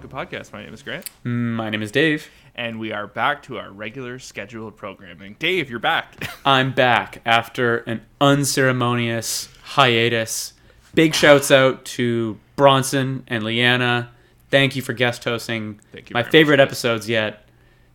[0.00, 0.52] The Part Time Otaku Podcast.
[0.52, 2.28] My name is Grant, My name is Dave.
[2.54, 5.36] and we are back to our regular scheduled programming.
[5.38, 6.28] Dave, you're back.
[6.44, 10.54] I'm back after an unceremonious hiatus.
[10.94, 14.10] Big shouts out to Bronson and Leanna.
[14.50, 16.66] Thank you for guest hosting Thank you my favorite much.
[16.68, 17.46] episodes yet.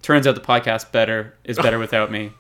[0.02, 2.32] Turns out the podcast better is better without me.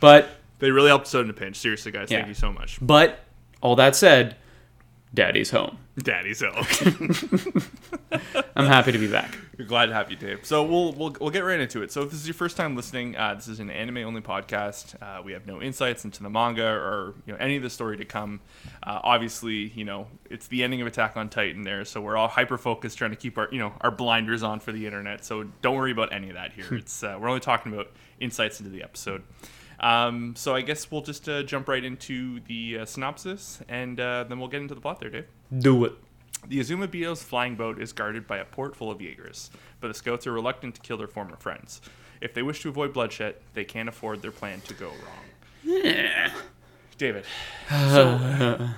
[0.00, 0.28] But
[0.58, 1.56] they really helped us out in a pinch.
[1.56, 2.18] Seriously, guys, Yeah.
[2.18, 2.78] thank you so much.
[2.80, 3.20] but
[3.60, 4.36] all that said,
[5.14, 5.78] Daddy's home.
[5.98, 7.12] Daddy's home.
[8.56, 9.36] I'm happy to be back.
[9.58, 10.44] We're glad to have you, Dave.
[10.44, 11.90] So we'll we'll, we'll get right into it.
[11.90, 15.00] So if this is your first time listening, uh, this is an anime only podcast.
[15.02, 17.96] Uh, we have no insights into the manga or you know any of the story
[17.96, 18.40] to come.
[18.82, 22.28] Uh, obviously, you know it's the ending of Attack on Titan there, so we're all
[22.28, 25.24] hyper focused trying to keep our you know our blinders on for the internet.
[25.24, 26.66] So don't worry about any of that here.
[26.72, 29.22] it's uh, we're only talking about insights into the episode.
[29.80, 34.24] Um, so I guess we'll just uh, jump right into the uh, synopsis, and uh,
[34.28, 35.26] then we'll get into the plot there, Dave.
[35.56, 35.92] Do it.
[36.48, 40.26] The Azumabito's flying boat is guarded by a port full of Jaegers, but the scouts
[40.26, 41.80] are reluctant to kill their former friends.
[42.20, 45.24] If they wish to avoid bloodshed, they can't afford their plan to go wrong.
[45.64, 46.30] Yeah.
[46.98, 47.24] David,
[47.70, 48.68] so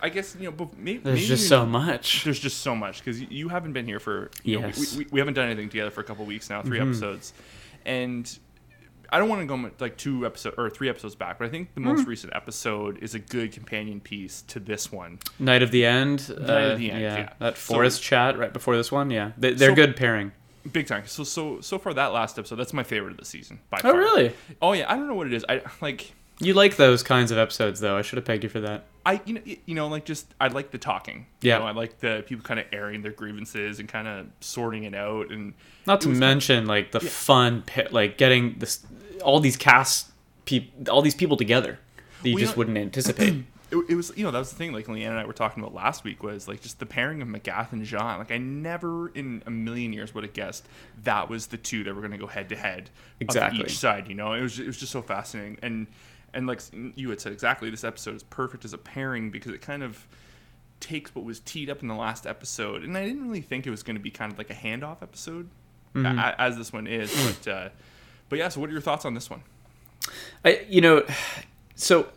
[0.00, 2.22] I guess you know, but may- There's maybe just so much.
[2.22, 4.94] there's just so much because you haven't been here for you know, Yes.
[4.96, 6.68] we, we, we haven't done anything together for a couple weeks now, Mm-hmm.
[6.68, 7.32] 3 episodes,
[7.84, 8.38] and
[9.10, 11.50] I don't want to go mu- like two episodes or three episodes back, but I
[11.50, 15.18] think the most recent episode is a good companion piece to this one.
[15.38, 16.28] Night of the End.
[16.28, 17.32] Night uh, of the End, yeah.
[17.38, 19.10] That So- forest chat right before this one.
[19.10, 19.32] Yeah.
[19.38, 20.32] They, they're So- good pairing.
[20.72, 21.04] Big time.
[21.06, 23.92] So so so far that last episode, that's my favorite of the season by Oh,
[23.92, 23.96] far.
[23.98, 24.32] really?
[24.60, 25.44] Oh yeah, I don't know what it is.
[25.48, 27.96] I like You like those kinds of episodes, though.
[27.96, 28.84] I should have pegged you for that.
[29.06, 31.26] I you know you know like just I like the talking.
[31.40, 31.58] You Yeah.
[31.58, 34.94] know, I like the people kind of airing their grievances and kind of sorting it
[34.94, 35.54] out and
[35.86, 38.84] Not to mention like the fun, pi- like getting this,
[39.22, 40.10] all these cast,
[40.44, 41.78] peop, all these people together
[42.22, 43.44] that you Well, you just know- wouldn't anticipate.
[43.70, 45.62] it, it was you know that was the thing like Leanne and I were talking
[45.62, 48.18] about last week was like just the pairing of Magath and Jean.
[48.18, 50.66] Like I never in a million years would have guessed
[51.04, 53.60] that was the two that were going to go head to head Exactly.
[53.62, 54.08] each side.
[54.08, 55.86] You know, it was it was just so fascinating and
[56.36, 56.60] and like
[56.94, 60.06] you had said exactly, this episode is perfect as a pairing because it kind of
[60.78, 63.70] takes what was teed up in the last episode, and I didn't really think it
[63.70, 65.48] was going to be kind of like a handoff episode
[65.96, 66.18] Mm-hmm.
[66.38, 67.10] as this one is.
[67.42, 67.68] But uh,
[68.28, 69.42] but yeah, so what are your thoughts on this one?
[70.44, 71.04] I, you know,
[71.74, 72.08] so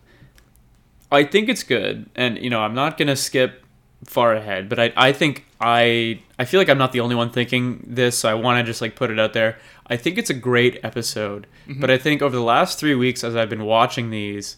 [1.12, 3.64] I think it's good, and you know, I'm not gonna skip
[4.06, 7.30] far ahead, but I, I think I, I feel like I'm not the only one
[7.32, 9.58] thinking this, so I want to just like put it out there.
[9.88, 11.82] I think it's a great episode, mm-hmm.
[11.82, 14.58] but I think over the last three weeks, as I've been watching these,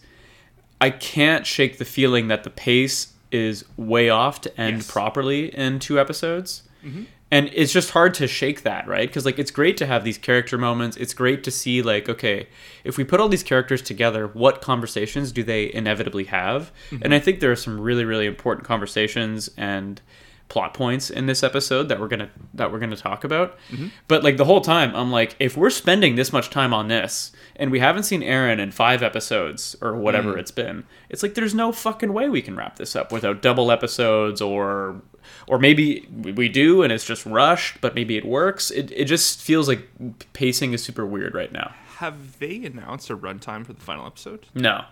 [0.80, 4.90] I can't shake the feeling that the pace is way off to end Yes.
[4.90, 6.62] properly in two episodes.
[6.84, 7.04] Mm-hmm.
[7.32, 9.08] And it's just hard to shake that, right?
[9.08, 10.98] Because like it's great to have these character moments.
[10.98, 12.46] It's great to see like, okay,
[12.84, 16.70] if we put all these characters together, what conversations do they inevitably have?
[16.90, 17.04] Mm-hmm.
[17.04, 20.02] And I think there are some really, really important conversations and
[20.52, 23.58] plot points in this episode that we're gonna that we're gonna talk about.
[24.06, 27.32] But like the whole time, I'm like, if we're spending this much time on this
[27.56, 31.54] and we haven't seen Eren in five episodes or whatever it's been, it's like there's
[31.54, 35.00] no fucking way we can wrap this up without double episodes or
[35.46, 38.70] or maybe we- do and it's just rushed, but maybe it works.
[38.70, 39.88] It it just feels like
[40.34, 41.72] pacing is super weird right now.
[41.96, 44.46] Have they announced a runtime for the final episode?
[44.54, 44.84] No.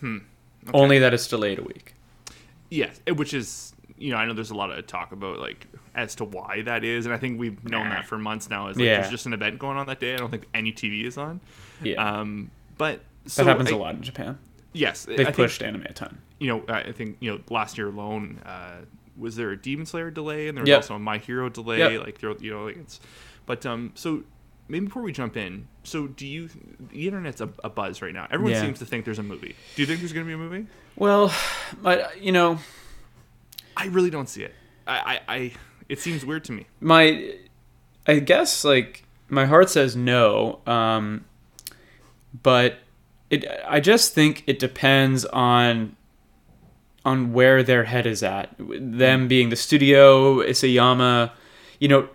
[0.00, 0.18] Hmm.
[0.74, 1.94] Only that it's delayed a week.
[2.68, 6.14] Yes, which is you know I know there's a lot of talk about like as
[6.16, 8.68] to why that is, and I think we've known that for months now.
[8.68, 9.00] Is like Yeah.
[9.00, 10.14] there's just an event going on that day.
[10.14, 11.40] I don't think any TV is on.
[11.82, 11.94] Yeah.
[12.20, 13.00] Um, but
[13.36, 14.38] that happens a a lot in Japan.
[14.72, 16.18] Yes, They've I think, pushed anime a ton.
[16.38, 18.82] You know, I think you know last year alone uh,
[19.16, 20.76] was there a Demon Slayer delay, and there was Yep.
[20.78, 21.78] also a My Hero delay.
[21.78, 22.04] Yep.
[22.04, 23.00] Like there, you know, like it's.
[23.46, 24.24] But um, so
[24.68, 26.50] maybe before we jump in, so do you?
[26.90, 28.26] The internet's a, a buzz right now.
[28.30, 28.60] Everyone Yeah.
[28.60, 29.56] seems to think there's a movie.
[29.76, 30.66] Do you think there's going to be a movie?
[30.96, 31.32] Well,
[31.82, 32.58] but you know,
[33.76, 34.54] I really don't see it.
[34.86, 35.52] I, I, I
[35.88, 36.66] it seems weird to me.
[36.80, 37.34] my
[38.06, 41.24] I guess like my heart says no, um,
[42.42, 42.78] but
[43.30, 45.96] it I just think it depends on
[47.04, 48.54] on where their head is at.
[48.58, 51.30] Them being the studio, Isayama,
[51.78, 52.08] you know,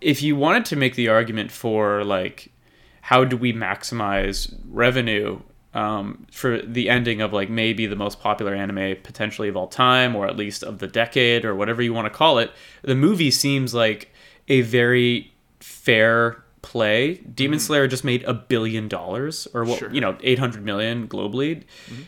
[0.00, 2.50] if you wanted to make the argument for like
[3.02, 5.40] how do we maximize revenue
[5.74, 10.16] um, for the ending of like maybe the most popular anime potentially of all time
[10.16, 12.50] or at least of the decade or whatever you want to call it
[12.82, 14.12] the movie seems like
[14.48, 19.90] a very fair play, Demon Slayer just made a billion dollars, or what Sure.
[19.92, 21.62] you know, eight hundred million globally.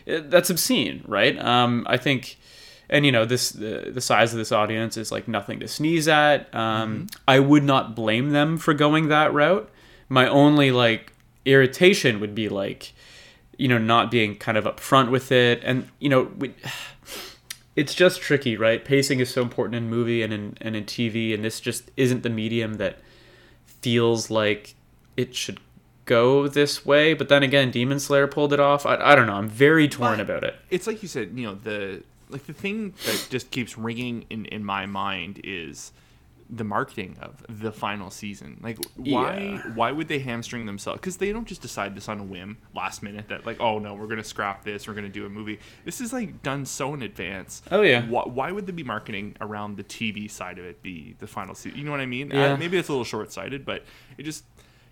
[0.07, 1.37] Uh, That's obscene, right?
[1.39, 2.37] Um, I think,
[2.89, 6.07] and you know, this the, the size of this audience is like nothing to sneeze
[6.07, 6.53] at.
[6.53, 9.69] Um, I would not blame them for going that route.
[10.09, 11.13] My only like
[11.45, 12.93] irritation would be like,
[13.61, 16.53] you know, not being kind of upfront with it, and you know, we,
[17.75, 18.83] it's just tricky, right?
[18.83, 22.23] Pacing is so important in movie and in and in TV, and this just isn't
[22.23, 22.97] the medium that
[23.65, 24.75] feels like
[25.15, 25.59] it should
[26.05, 27.13] go this way.
[27.13, 28.85] But then again, Demon Slayer pulled it off.
[28.85, 29.35] I, I don't know.
[29.35, 30.55] I'm very torn But- about it.
[30.69, 34.45] it's like you said, you know, the like the thing that just keeps ringing in
[34.45, 35.91] in my mind is
[36.53, 38.59] the marketing of the final season.
[38.61, 39.73] Like why Yeah.
[39.73, 40.99] why would they hamstring themselves?
[40.99, 43.93] Because they don't just decide this on a whim last minute that like oh no
[43.93, 45.59] we're gonna scrap this we're gonna do a movie.
[45.85, 47.61] This is like done so in advance.
[47.71, 48.05] Oh, yeah.
[48.07, 51.55] Why, why would they be marketing around the TV side of it be the final
[51.55, 51.79] season?
[51.79, 52.31] You know what I mean?
[52.31, 52.53] Yeah.
[52.53, 53.85] Uh, maybe it's a little short sighted, but
[54.17, 54.43] it just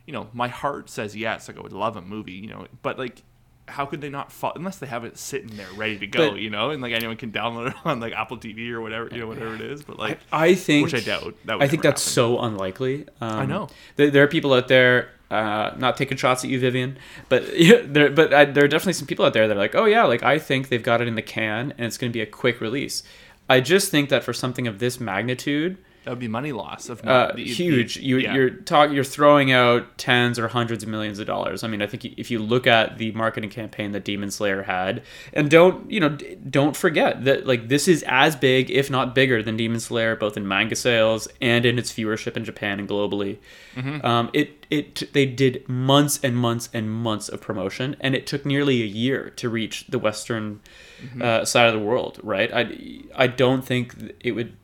[0.05, 1.47] you know my heart says yes.
[1.49, 2.31] Like I would love a movie.
[2.33, 3.23] You know, but like.
[3.69, 6.49] How could they not unless they have it sitting there ready to go, But- you
[6.49, 9.27] know, and like anyone can download it on like Apple TV or whatever, you know,
[9.27, 9.83] whatever it is.
[9.83, 11.35] But like, I think, which I doubt.
[11.45, 12.13] That would I think that's happen.
[12.13, 13.07] so unlikely.
[13.21, 13.69] Um, I know.
[13.95, 16.97] There, there are people out there, uh, not taking shots at you, Vivian,
[17.29, 19.75] but yeah, there, but I, there are definitely some people out there that are like,
[19.75, 22.13] oh yeah, like I think they've got it in the can and it's going to
[22.13, 23.03] be a quick release.
[23.49, 27.01] I just think that for something of this magnitude, that would be money loss of
[27.01, 27.95] uh, not the, huge.
[27.95, 28.33] the- You, yeah.
[28.33, 31.63] You're talk, You're throwing out tens or hundreds of millions of dollars.
[31.63, 35.03] I mean, I think if you look at the marketing campaign that Demon Slayer had,
[35.33, 36.09] and don't you know,
[36.49, 40.37] don't forget that like this is as big, if not bigger, than Demon Slayer, both
[40.37, 43.37] in manga sales and in its viewership in Japan and globally.
[43.75, 44.05] Mm-hmm.
[44.05, 48.45] Um, it it they did months and months and months of promotion, and it took
[48.45, 50.61] nearly a year to reach the Western
[50.99, 51.21] Mm-hmm.
[51.21, 52.19] uh, side of the world.
[52.21, 52.51] Right?
[52.53, 54.57] I I don't think it would.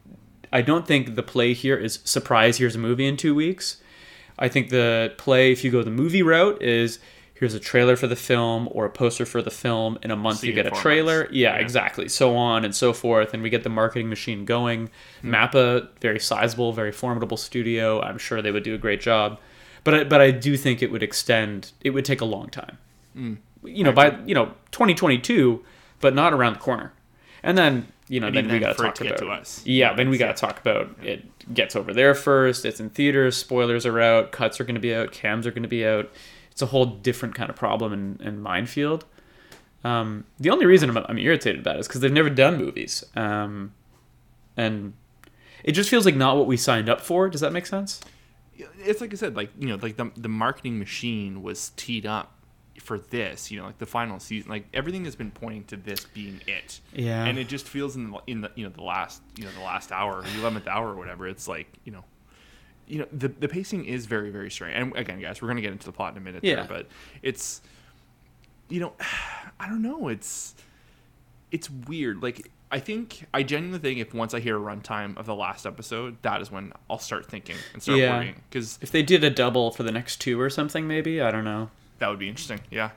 [0.55, 2.57] I don't think the play here is surprise.
[2.57, 3.77] Here's a movie in two weeks.
[4.39, 6.99] I think the play, if you go the movie route, is
[7.33, 9.97] here's a trailer for the film or a poster for the film.
[10.01, 11.27] In a month, See you get a trailer.
[11.31, 11.61] Yeah, Yeah.
[11.61, 12.07] exactly.
[12.07, 14.89] So on and so forth, and we get the marketing machine going.
[15.21, 15.33] Hmm.
[15.35, 18.01] Mappa, very sizable, very formidable studio.
[18.01, 19.37] I'm sure they would do a great job,
[19.83, 21.71] but I, but I do think it would extend.
[21.81, 22.77] It would take a long time.
[23.63, 25.63] You know, by you know 2022,
[25.99, 26.93] but not around the corner.
[27.43, 29.61] And then you know, And then we got to talk about to us.
[29.65, 29.89] yeah.
[29.89, 32.65] Yeah, then we got to talk about it gets over there first.
[32.65, 33.35] It's in theaters.
[33.37, 34.31] Spoilers are out.
[34.31, 35.11] Cuts are going to be out.
[35.11, 36.11] Cams are going to be out.
[36.51, 39.05] It's a whole different kind of problem and, and minefield.
[39.83, 43.03] Um, the only reason I'm, I'm irritated about it is because they've never done movies,
[43.15, 43.73] um,
[44.57, 44.93] and
[45.63, 47.29] it just feels like not what we signed up for.
[47.29, 48.01] Does that make sense?
[48.79, 52.34] it's like I said, like you know, like the the marketing machine was teed up
[52.79, 53.49] for this.
[53.51, 56.79] You know, like the final season, like everything has been pointing to this being it.
[56.93, 57.25] Yeah.
[57.25, 59.63] and it just feels in the, in the you know the last you know the
[59.63, 61.27] last hour, the eleventh hour or whatever.
[61.27, 62.03] It's like you know.
[62.87, 65.71] You know the the pacing is very very strange, and again, guys, we're gonna get
[65.71, 66.43] into the plot in a minute.
[66.43, 66.57] Yeah.
[66.57, 66.87] there, but
[67.23, 67.61] it's,
[68.69, 68.93] you know,
[69.59, 70.07] I don't know.
[70.07, 70.53] It's
[71.51, 72.21] it's weird.
[72.21, 75.65] Like I think I genuinely think if once I hear a runtime of the last
[75.65, 78.17] episode, that is when I'll start thinking and start Yeah.
[78.17, 81.31] worrying because If they did a double for the next two or something, maybe I
[81.31, 81.71] don't know.
[81.99, 82.59] That would be interesting.
[82.71, 82.91] Yeah,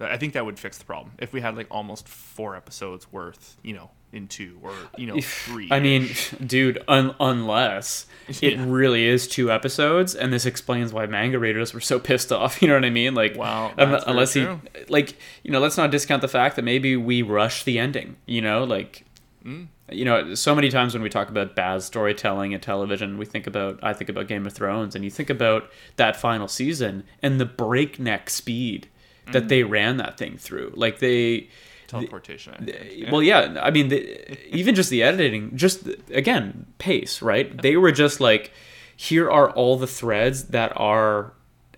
[0.00, 3.56] I think that would fix the problem if we had like almost four episodes worth,
[3.62, 5.68] you know, in two or you know three.
[5.70, 6.10] I mean,
[6.46, 8.64] dude, un- unless it Yeah.
[8.66, 12.60] really is two episodes, and this explains why manga readers were so pissed off.
[12.62, 13.14] You know what I mean?
[13.14, 14.60] Like, Wow, very unless he, true.
[14.88, 18.16] like, you know, let's not discount the fact that maybe we rush the ending.
[18.26, 19.04] You know, like,
[19.44, 19.66] Mm.
[19.90, 23.46] You know, so many times when we talk about bad storytelling in television, we think
[23.46, 27.40] about, I think about Game of Thrones, and you think about that final season and
[27.40, 28.88] the breakneck speed
[29.26, 29.32] Mm.
[29.34, 30.72] that they ran that thing through.
[30.74, 31.48] Like they
[31.86, 32.54] teleportation.
[32.64, 32.76] Think.
[32.90, 33.12] Yeah.
[33.12, 33.56] well, yeah.
[33.62, 37.56] I mean, the, even just the editing, just again, pace, right?
[37.62, 38.50] They were just like,
[38.96, 41.34] here are all the threads that are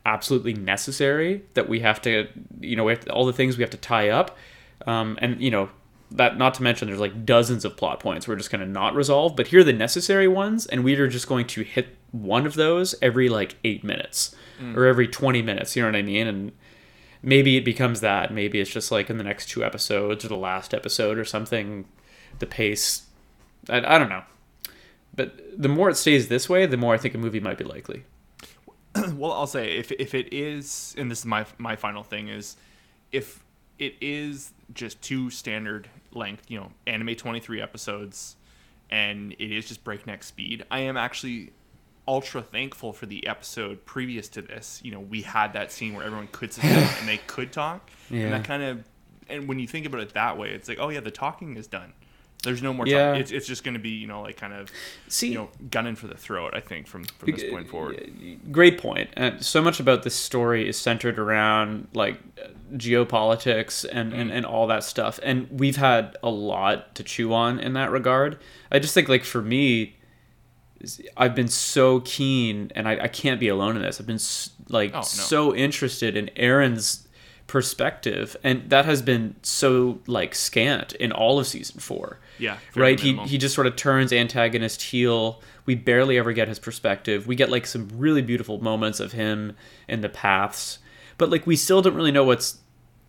[0.06, 2.28] absolutely necessary that we have to,
[2.60, 4.38] you know, we have to, all the things we have to tie up,
[4.86, 5.68] um, and you know.
[6.10, 9.36] That not to mention, there's like dozens of plot points we're just gonna not resolve,
[9.36, 12.54] but here are the necessary ones, and we are just going to hit one of
[12.54, 14.76] those every like eight minutes mm.
[14.76, 15.74] or every twenty minutes.
[15.74, 16.26] You know what I mean?
[16.26, 16.52] And
[17.22, 18.32] maybe it becomes that.
[18.32, 21.86] Maybe it's just like in the next two episodes or the last episode or something,
[22.38, 23.06] the pace.
[23.68, 24.22] I, I don't know.
[25.16, 27.64] But the more it stays this way, the more I think a movie might be
[27.64, 28.04] likely.
[29.14, 32.56] well, I'll say if if it is, and this is my my final thing is,
[33.12, 33.43] if
[33.78, 38.36] it is just two standard length, you know, anime twenty three episodes,
[38.90, 41.52] and it is just breakneck speed, I am actually
[42.06, 44.80] ultra thankful for the episode previous to this.
[44.84, 47.90] You know, we had that scene where everyone could sit down and they could talk,
[48.10, 48.24] Yeah.
[48.24, 48.84] and that kind of,
[49.28, 51.66] and when you think about it that way, it's like, oh yeah, the talking is
[51.66, 51.92] done.
[52.44, 53.12] There's no more Yeah.
[53.12, 53.20] time.
[53.20, 54.70] It's, it's just going to be you know like kind of
[55.08, 56.52] See, you know gunning for the throat.
[56.54, 58.10] I think from from this point forward.
[58.52, 59.10] great point.
[59.14, 62.20] And so much about this story is centered around like
[62.74, 64.36] geopolitics and, and, mm-hmm.
[64.38, 65.18] and all that stuff.
[65.22, 68.38] And we've had a lot to chew on in that regard.
[68.70, 69.96] I just think like for me,
[71.16, 74.00] I've been so keen, and I, I can't be alone in this.
[74.00, 75.02] I've been s- like Oh, no.
[75.02, 77.03] so interested in Eren's
[77.46, 82.18] perspective, and that has been so like scant in all of season four.
[82.38, 82.98] Yeah, right?
[82.98, 83.28] He, minimal.
[83.28, 85.42] he just sort of turns antagonist heel.
[85.66, 87.26] We barely ever get his perspective.
[87.26, 89.56] We get like some really beautiful moments of him
[89.88, 90.78] in the paths.
[91.18, 92.58] But like we still don't really know what's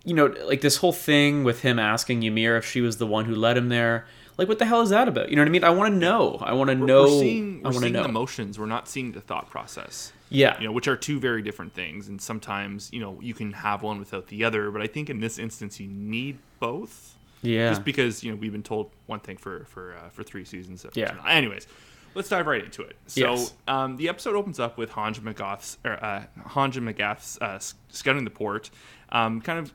[0.03, 3.25] you know like this whole thing with him asking ymir if she was the one
[3.25, 4.05] who led him there
[4.37, 5.97] like what the hell is that about you know what i mean i want to
[5.97, 8.59] know i want to know we're seeing, i we're want to seeing know the emotions.
[8.59, 10.11] We're not seeing the thought process.
[10.29, 12.07] yeah you know, which are two very different things.
[12.09, 14.71] And sometimes, you know, you can have one without the other.
[14.71, 17.15] But I think in this instance, you need both.
[17.41, 20.43] yeah Just because you know we've been told one thing for for uh, for three
[20.45, 20.83] seasons.
[20.85, 21.13] of- Yeah.
[21.27, 21.67] Anyways,
[22.15, 22.95] let's dive right into it.
[23.07, 23.53] So Yes.
[23.67, 28.31] um, the episode opens up with Hanja Magath's or uh, Hanja Magath's uh, scouting the
[28.31, 28.69] port.
[29.11, 29.73] Um, kind of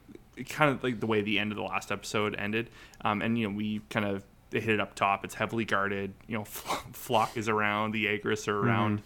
[0.49, 2.71] kind of like the way the end of the last episode ended.
[3.05, 5.25] Um, and you know we kind of they hit it up top.
[5.25, 6.13] It's heavily guarded.
[6.27, 6.45] You know,
[6.93, 7.93] Floch is around.
[7.93, 9.03] The Agris are around.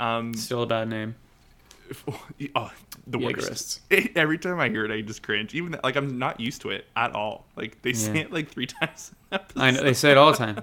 [0.00, 1.16] Um, still a bad name
[2.54, 2.70] oh,
[3.06, 3.80] the Jaegerists.
[3.90, 4.10] worst.
[4.16, 5.54] Every time I hear it, I just cringe.
[5.54, 7.46] Even that, like I'm not used to it at all.
[7.56, 9.12] Like they say it like three times.
[9.56, 10.62] i know they say it all the time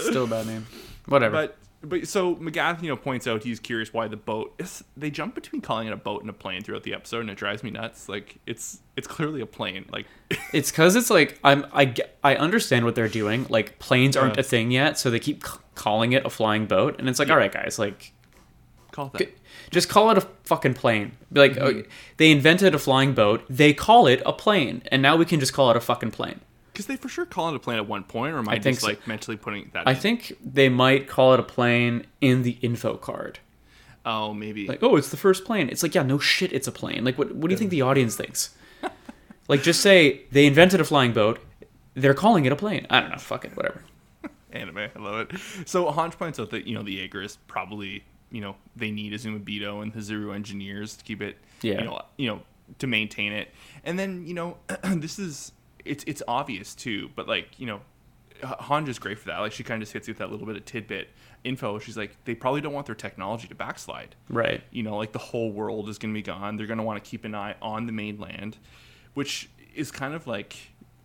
[0.00, 0.66] still a bad name
[1.06, 4.54] whatever But but so Magath, you know, points out he's curious why the boat.
[4.58, 7.30] Is, they jump between calling it a boat and a plane throughout the episode, and
[7.30, 8.08] it drives me nuts.
[8.08, 9.86] Like it's it's clearly a plane.
[9.92, 10.06] Like
[10.52, 13.46] It's because it's like I'm I I understand what they're doing.
[13.48, 14.40] Like planes aren't Yeah.
[14.40, 17.30] a thing yet, so they keep c- calling it a flying boat, and it's like,
[17.30, 18.12] all right, guys, like
[18.92, 19.38] call it that.
[19.70, 21.12] just call it a fucking plane.
[21.32, 21.78] Be like, Mm-hmm.
[21.80, 25.40] okay, they invented a flying boat, they call it a plane, and now we can
[25.40, 26.40] just call it a fucking plane.
[26.74, 28.58] Because they for sure call it a plane at one point, or am I, I
[28.58, 28.88] think just so.
[28.88, 29.86] like mentally putting that?
[29.86, 29.96] I in?
[29.96, 33.38] think they might call it a plane in the info card.
[34.04, 34.66] Oh, maybe.
[34.66, 35.68] Like, oh, it's the first plane.
[35.70, 37.04] It's like, yeah, no shit, it's a plane.
[37.04, 38.54] Like, what what do you think the audience thinks?
[39.48, 41.40] like, just say they invented a flying boat.
[41.94, 42.86] They're calling it a plane.
[42.90, 43.18] I don't know.
[43.18, 43.56] Fuck it.
[43.56, 43.82] Whatever.
[44.52, 44.78] anime.
[44.78, 45.40] I love it.
[45.68, 49.80] So Hange points out that you know the Aegis probably you know they need Azumabito
[49.80, 51.78] and the Zuru engineers to keep it Yeah.
[51.78, 52.40] you know you know
[52.80, 53.48] to maintain it.
[53.84, 54.56] And then you know
[54.96, 55.52] this is
[55.84, 57.80] it's it's obvious too, but like you know
[58.42, 59.38] Hange is great for that.
[59.38, 61.08] Like she kind of just hits you with that little bit of tidbit
[61.44, 61.78] info.
[61.78, 64.62] She's like they probably don't want their technology to backslide Right.
[64.70, 66.56] you know, like the whole world is going to be gone.
[66.56, 68.58] They're going to want to keep an eye on the mainland,
[69.14, 70.56] which is kind of like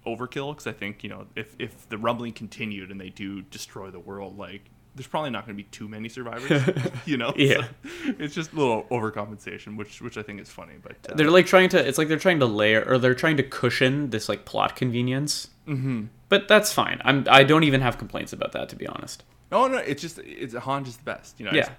[0.06, 3.90] overkill because I think you know if if the rumbling continued and they do destroy
[3.92, 4.62] the world, like
[5.00, 6.62] there's probably not going to be too many survivors.
[7.06, 7.62] you know, Yeah.
[7.64, 10.74] So it's just a little overcompensation, which which I think is funny.
[10.84, 11.88] But uh, They're like trying to.
[11.88, 15.50] It's like they're trying to layer, or they're trying to cushion this like plot convenience.
[15.68, 16.08] Mm-hmm.
[16.28, 17.02] But that's fine.
[17.06, 17.26] I'm.
[17.30, 19.24] I don't even have complaints about that, to be honest.
[19.52, 21.40] No, no, it's just it's Hange is the best.
[21.40, 21.70] You know, Yeah.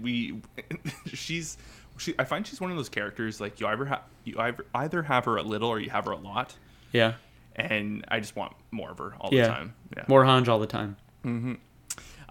[0.00, 0.40] we
[1.12, 1.58] she's
[1.98, 2.14] she.
[2.18, 5.26] I find she's one of those characters like you either have you either either have
[5.26, 6.54] her a little or you have her a lot.
[6.90, 7.14] Yeah.
[7.54, 9.42] and I just want more of her all Yeah.
[9.42, 9.74] the time.
[9.96, 10.04] Yeah.
[10.08, 10.96] More Hange all the time.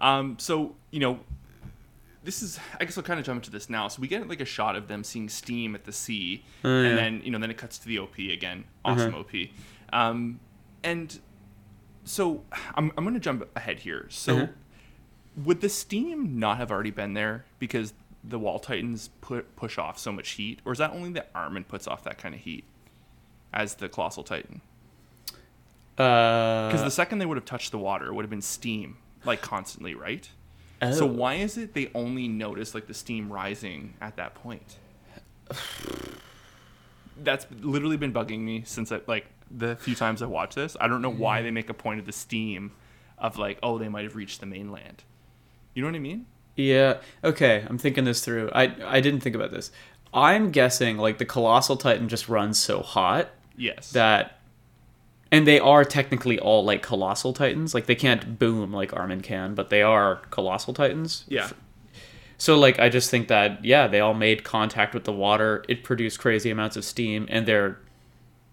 [0.02, 0.36] Um.
[0.38, 1.20] So you know,
[2.24, 2.58] this is.
[2.78, 3.88] I guess I'll kind of jump into this now.
[3.88, 6.44] So we get like a shot of them seeing steam at the sea.
[6.64, 6.68] Uh-huh.
[6.74, 8.64] and then you know, then it cuts to the OP again.
[8.84, 9.30] Awesome OP.
[9.92, 10.40] Um,
[10.84, 11.18] and
[12.04, 12.42] so
[12.74, 14.06] I'm I'm gonna jump ahead here.
[14.10, 14.46] So Uh-huh.
[15.44, 17.94] would the steam not have already been there because
[18.24, 21.64] the wall titans put push off so much heat, or is that only that Armin
[21.64, 22.64] puts off that kind of heat
[23.52, 24.60] as the colossal titan?
[25.98, 26.68] Uh.
[26.68, 29.40] Because the second they would have touched the water, it would have been steam, like
[29.40, 30.28] constantly, right?
[30.90, 31.06] So oh.
[31.06, 34.78] why is it they only notice like the steam rising at that point?
[37.22, 40.76] That's literally been bugging me since I like the few times I watched this.
[40.80, 41.44] I don't know why mm-hmm.
[41.44, 42.72] they make a point of the steam
[43.16, 45.04] of like, oh, they might have reached the mainland.
[45.74, 46.26] You know what I mean?
[46.56, 46.98] Yeah.
[47.22, 47.64] Okay.
[47.68, 48.50] I'm thinking this through.
[48.52, 49.70] I I didn't think about this.
[50.12, 53.92] I'm guessing like the colossal titan just runs so hot Yes.
[53.92, 54.38] that
[55.32, 59.54] and they are technically all like colossal titans like they can't boom like armin can
[59.54, 61.48] but they are colossal titans yeah.
[62.38, 65.82] so like i just think that yeah they all made contact with the water it
[65.82, 67.78] produced crazy amounts of steam and they're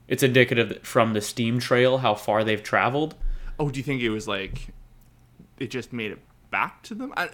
[0.08, 3.14] it's indicative from the steam trail how far they've traveled
[3.62, 4.70] Oh, do you think it was like
[5.60, 6.20] it just made it
[6.50, 7.14] back to them?
[7.18, 7.28] I,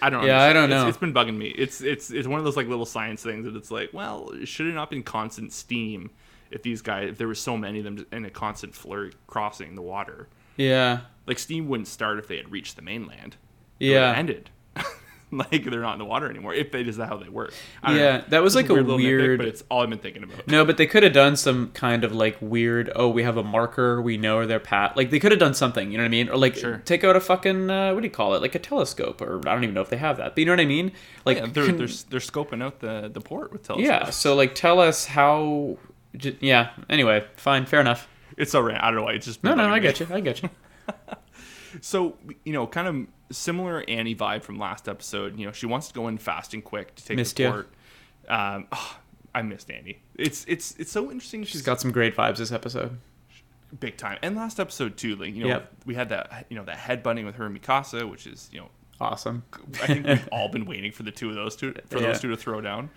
[0.00, 0.28] I don't know.
[0.28, 0.88] Yeah, I don't It's- know.
[0.88, 1.48] it's been bugging me.
[1.48, 4.68] It's it's it's one of those like little science things that it's like, well, should
[4.68, 6.10] it not been constant steam
[6.52, 9.74] if these guys if there was so many of them in a constant flurry crossing
[9.74, 10.28] the water?
[10.56, 13.36] yeah Like steam wouldn't start if they had reached the mainland.
[13.80, 14.50] It yeah ended.
[15.34, 16.52] like they're not in the water anymore.
[16.52, 17.54] If they is that how they work?
[17.82, 18.24] I Yeah, know.
[18.28, 20.46] that was like a nitpick, weird- but it's all I've been thinking about.
[20.46, 22.92] No, but they could have done some kind of like weird.
[22.94, 24.02] Oh, we have a marker.
[24.02, 24.94] We know their path.
[24.94, 25.90] Like they could have done something.
[25.90, 26.28] You know what I mean?
[26.28, 26.82] Or like Sure.
[26.84, 28.42] take out a fucking uh, what do you call it?
[28.42, 30.34] Like a telescope, or I don't even know if they have that.
[30.34, 30.92] But you know what I mean?
[31.24, 33.88] Like Yeah, they're, con- they're they're scoping out the the port with telescopes.
[33.88, 34.10] yeah.
[34.10, 35.78] So like tell us how.
[36.16, 36.70] J- Yeah.
[36.90, 37.66] Anyway, fine.
[37.66, 38.08] Fair enough.
[38.36, 38.78] it's all right.
[38.80, 39.12] I don't know why.
[39.12, 40.06] It's just No, no, I get you.
[40.10, 40.48] I get you.
[41.80, 45.38] So you know, kind of similar Annie vibe from last episode.
[45.38, 47.68] You know, she wants to go in fast and quick to take Missed the port.
[48.28, 49.00] Um, ah,
[49.34, 50.02] I missed Annie.
[50.16, 51.44] It's it's it's so interesting.
[51.44, 52.98] She's got some great vibes this episode.
[53.80, 54.18] big time.
[54.22, 55.72] And last episode too, like you know, Yep.
[55.86, 58.68] we had that you know that headbutting with her and Mikasa, which is you know,
[59.02, 59.42] Awesome.
[59.82, 62.06] I think we've all been waiting for the two of those two for Yeah.
[62.06, 62.90] those two to throw down,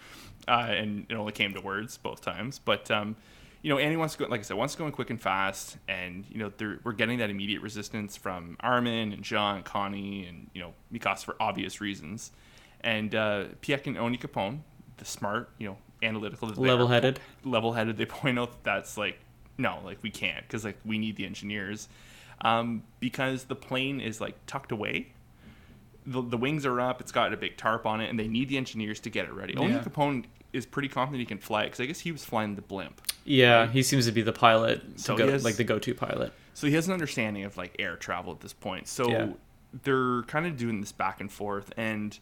[0.47, 2.59] uh, and it only came to words both times.
[2.59, 3.15] But um,
[3.63, 5.19] you know, Annie wants to go, like I said, wants to go in quick and
[5.19, 9.65] fast, and you know, they're, we're getting that immediate resistance from Armin and Jean and
[9.65, 12.31] Connie and you know Mikasa for obvious reasons,
[12.81, 14.59] and uh, Pieck and Onyankopon,
[14.97, 17.19] the smart, you know, analytical, that they are, Level-headed.
[17.43, 19.17] level-headed they point out that that's like
[19.57, 21.87] no like we can't because like we need the engineers
[22.41, 25.07] um, because the plane is like tucked away
[26.07, 28.47] the, the wings are up it's got a big tarp on it and they need
[28.49, 29.79] the engineers to get it ready only Yeah.
[29.83, 32.61] capone is pretty confident he can fly it because i guess he was flying the
[32.61, 34.81] blimp Yeah, he seems to be the pilot.
[34.99, 36.31] So go, has- like the go-to pilot.
[36.53, 39.27] so he has an understanding of like air travel at this point so Yeah.
[39.83, 42.17] they're kind of doing this back and forth and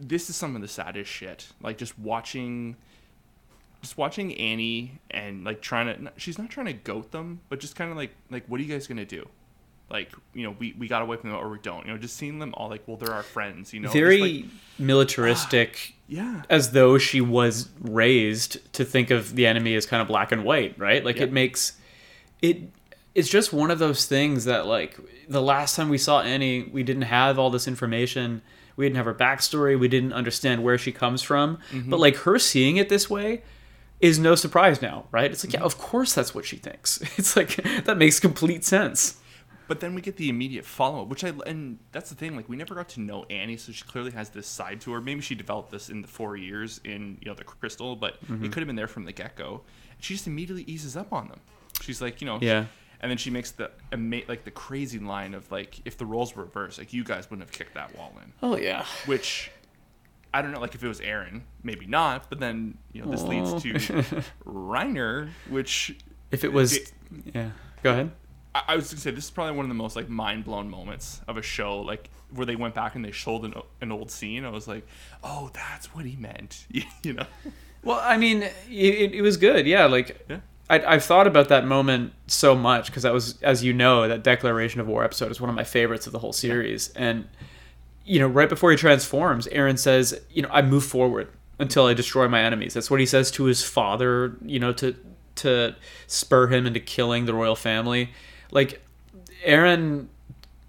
[0.00, 2.76] this is some of the saddest shit like just watching
[3.82, 7.76] just watching annie and like trying to she's not trying to goat them but just
[7.76, 9.28] kind of like like what are you guys gonna do
[9.92, 11.98] like you know we, we got away from them out or we don't you know
[11.98, 14.44] just seeing them all like well they're our friends you know Very like,
[14.78, 15.94] militaristic.
[16.08, 20.32] yeah as though she was raised to think of the enemy as kind of black
[20.32, 21.04] and white, right?
[21.04, 21.24] Like Yeah.
[21.24, 21.74] it makes
[22.40, 22.62] it
[23.14, 26.82] it's just one of those things that like the last time we saw Annie, we
[26.82, 28.42] didn't have all this information.
[28.76, 29.78] We didn't have her backstory.
[29.78, 31.58] We didn't understand where she comes from.
[31.70, 31.90] Mm-hmm.
[31.90, 33.42] But like her seeing it this way
[34.00, 35.30] is no surprise now, right?
[35.30, 35.60] It's like, mm-hmm.
[35.60, 37.00] yeah, of course that's what she thinks.
[37.18, 39.18] It's like that makes complete sense.
[39.72, 42.36] But then we get the immediate follow up, which I and that's the thing.
[42.36, 45.00] Like we never got to know Annie, so she clearly has this side to her.
[45.00, 48.44] Maybe she developed this in the four years in you know the crystal, but Mm-hmm.
[48.44, 49.62] it could have been there from the get go.
[49.98, 51.40] She just immediately eases up on them.
[51.80, 52.66] She's like, you know, Yeah.
[53.00, 53.70] And then she makes the
[54.28, 57.48] like the crazy line of like, if the roles were reversed, like you guys wouldn't
[57.48, 58.30] have kicked that wall in.
[58.42, 58.84] Oh yeah.
[59.06, 59.50] Which
[60.34, 60.60] I don't know.
[60.60, 62.28] Like if it was Eren, maybe not.
[62.28, 63.72] But then you know this leads to
[64.44, 65.96] Reiner, which
[66.30, 66.92] If it was It-
[67.34, 67.50] Yeah.
[67.82, 68.10] Go ahead.
[68.54, 70.68] I, I was gonna say this is probably one of the most like mind blown
[70.68, 74.10] moments of a show, like where they went back and they showed an, an old
[74.10, 74.44] scene.
[74.44, 74.86] I was like,
[75.22, 76.66] oh, that's what he meant,
[77.02, 77.26] you know?
[77.84, 79.66] Well, I mean, it, it, was good.
[79.66, 80.40] Yeah, like Yeah.
[80.70, 84.22] I, I've thought about that moment so much because that was, as you know, that
[84.22, 86.88] Declaration of War episode is one of my favorites of the whole series.
[86.90, 87.28] And
[88.04, 91.94] you know, right before he transforms, Eren says, "You know, I move forward until I
[91.94, 94.36] destroy my enemies." That's what he says to his father.
[94.44, 94.96] You know, to
[95.36, 95.74] to
[96.06, 98.10] spur him into killing the royal family.
[98.52, 98.80] Like
[99.44, 100.06] Eren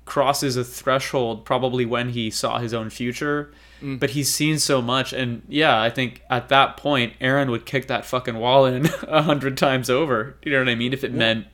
[0.05, 3.97] crosses a threshold probably when he saw his own future mm.
[3.99, 5.13] but he's seen so much.
[5.13, 9.21] And yeah i think at that point eren would kick that fucking wall in a
[9.21, 10.35] hundred times over.
[10.43, 10.91] You know what i mean?
[10.93, 11.47] If it meant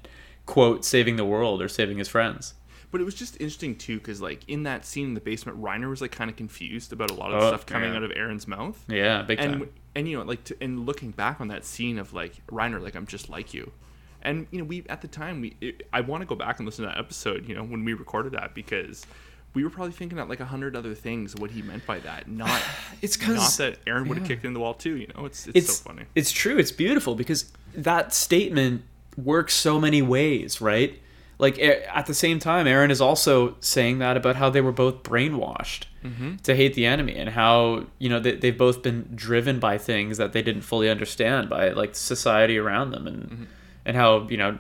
[0.46, 2.56] quote saving the world or saving his friends.
[2.92, 5.88] But it was just interesting too, because like in that scene in the basement, Reiner
[5.88, 7.98] was like kind of confused about a lot of Oh, stuff coming yeah.
[7.98, 8.84] out of Eren's mouth.
[8.88, 9.54] yeah big time.
[9.62, 12.82] and and you know like to, and looking back on that scene of like Reiner
[12.82, 13.72] like I'm just like you,
[14.22, 16.66] and you know we at the time we it, I want to go back and
[16.66, 19.06] listen to that episode you know when we recorded that because
[19.54, 22.28] we were probably thinking out like a hundred other things what he meant by that
[22.28, 22.62] not
[23.02, 24.36] It's not 'cause- that Eren would have yeah.
[24.36, 26.06] kicked in the wall too you know it's it's, it's so funny.
[26.16, 28.84] it's true it's beautiful because that statement
[29.18, 31.00] works so many ways right?
[31.38, 35.04] Like at the same time eren is also saying that about how they were both
[35.04, 36.36] brainwashed mm-hmm.
[36.38, 40.18] to hate the enemy and how you know they, they've both been driven by things
[40.18, 43.44] that they didn't fully understand by like society around them and mm-hmm.
[43.90, 44.52] And how you know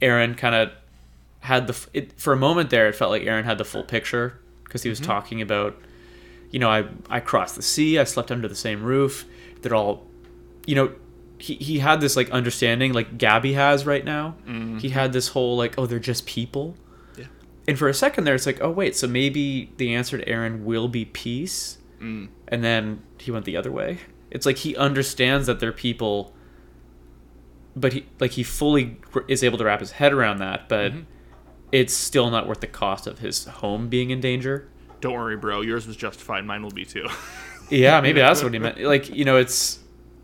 [0.00, 0.70] eren kind of
[1.40, 4.38] had the it, for a moment there it felt like eren had the full picture
[4.64, 5.72] because he was talking about
[6.52, 6.84] you know i
[7.16, 9.24] i crossed the sea i slept under the same roof
[9.60, 10.06] they're all
[10.66, 10.92] you know
[11.38, 14.36] he, he had this like understanding like gabi has right now.
[14.78, 16.76] He had this whole like oh they're just people.
[17.18, 17.24] Yeah.
[17.66, 20.62] and for a second there it's like oh wait so maybe the answer to eren
[20.64, 22.28] will be peace Mm.
[22.48, 23.98] and then he went the other way.
[24.30, 26.34] It's like he understands that they're people
[27.76, 28.96] but he like he fully
[29.28, 31.00] is able to wrap his head around that but Mm-hmm.
[31.72, 34.68] it's still not worth the cost of his home being in danger.
[35.00, 35.60] Don't worry bro.
[35.60, 36.44] Yours was justified.
[36.44, 37.08] Mine will be too.
[37.70, 38.80] Yeah maybe that's what he meant.
[38.80, 39.78] Like you know it's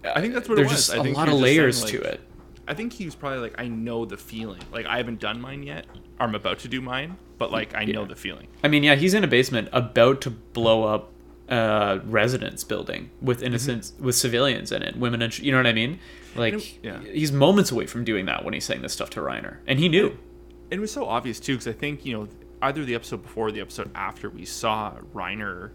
[0.05, 0.87] I think that's what there's it was.
[0.87, 2.21] just I a think lot of layers saying, to like- it.
[2.69, 4.61] I think he was probably like I know the feeling.
[4.73, 5.87] Like I haven't done mine yet.
[6.19, 8.49] Or I'm about to do mine but like I know the feeling.
[8.65, 11.13] I mean, yeah, he's in a basement about to blow up
[11.49, 15.73] a residence building with innocent with civilians in it, women and you know what I
[15.75, 16.01] mean?
[16.39, 17.01] Like yeah.
[17.01, 19.89] he's moments away from doing that when he's saying this stuff to Reiner, and he
[19.89, 20.19] knew.
[20.71, 22.29] it was so obvious too because I think you know
[22.63, 25.71] either the episode before or the episode after we saw Reiner,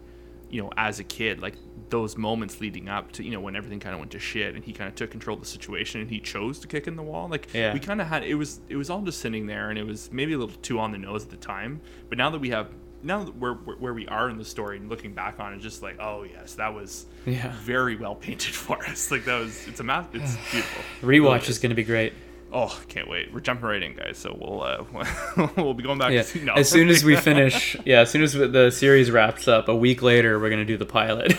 [0.50, 1.54] you know, as a kid, like
[1.90, 4.64] those moments leading up to you know when everything kind of went to shit and
[4.64, 7.02] he kind of took control of the situation and he chose to kick in the
[7.02, 7.28] wall.
[7.28, 7.72] Like Yeah.
[7.74, 10.10] we kind of had it was it was all just sitting there and it was
[10.12, 11.80] maybe a little too on the nose at the time.
[12.08, 12.68] But now that we have
[13.02, 15.58] now that we're where where we are in the story and looking back on it,
[15.60, 17.52] just like oh yes, that was Yeah.
[17.62, 19.10] very well painted for us.
[19.10, 20.14] Like that was it's a math.
[20.14, 20.82] It's beautiful.
[21.02, 22.12] Rewatch is going to be great.
[22.54, 23.32] Oh, can't wait.
[23.32, 24.18] We're jumping right in, guys.
[24.18, 26.12] So we'll uh, we'll be going back.
[26.12, 26.22] Yeah.
[26.22, 26.52] To, no.
[26.54, 30.02] As soon as we finish, yeah, as soon as the series wraps up, a week
[30.02, 31.36] later, we're gonna do the pilot.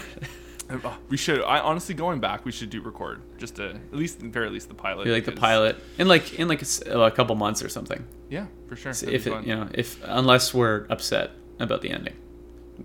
[0.72, 1.44] Oh, we should.
[1.44, 4.70] I honestly going back, we should do record just to at least, at very least,
[4.70, 5.06] the pilot.
[5.08, 8.04] Like the pilot in like in like a couple months or something.
[8.30, 8.94] Yeah, for sure.
[8.94, 11.30] That'd if it, you know, if unless we're upset
[11.64, 12.16] about the ending,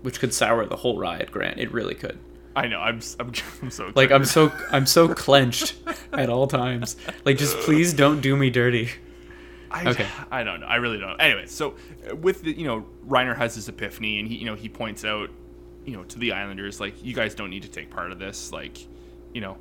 [0.01, 1.31] which could sour the whole ride.
[1.31, 2.17] Grant, it really could.
[2.55, 2.79] I know.
[2.79, 2.99] I'm.
[3.19, 3.91] I'm, I'm so.
[3.95, 4.11] Like.
[4.11, 5.75] I'm so I'm so clenched
[6.13, 6.95] at all times.
[7.25, 8.89] Like just please don't do me dirty.
[9.71, 10.07] I, okay.
[10.31, 10.65] I don't know.
[10.65, 11.19] I really don't.
[11.19, 11.75] Anyway, so
[12.09, 15.05] uh, with the, you know, Reiner has his epiphany, and he, you know, he points
[15.05, 15.29] out,
[15.85, 18.51] you know, to the Islanders, like, you guys don't need to take part of this.
[18.51, 18.79] Like,
[19.31, 19.57] you know,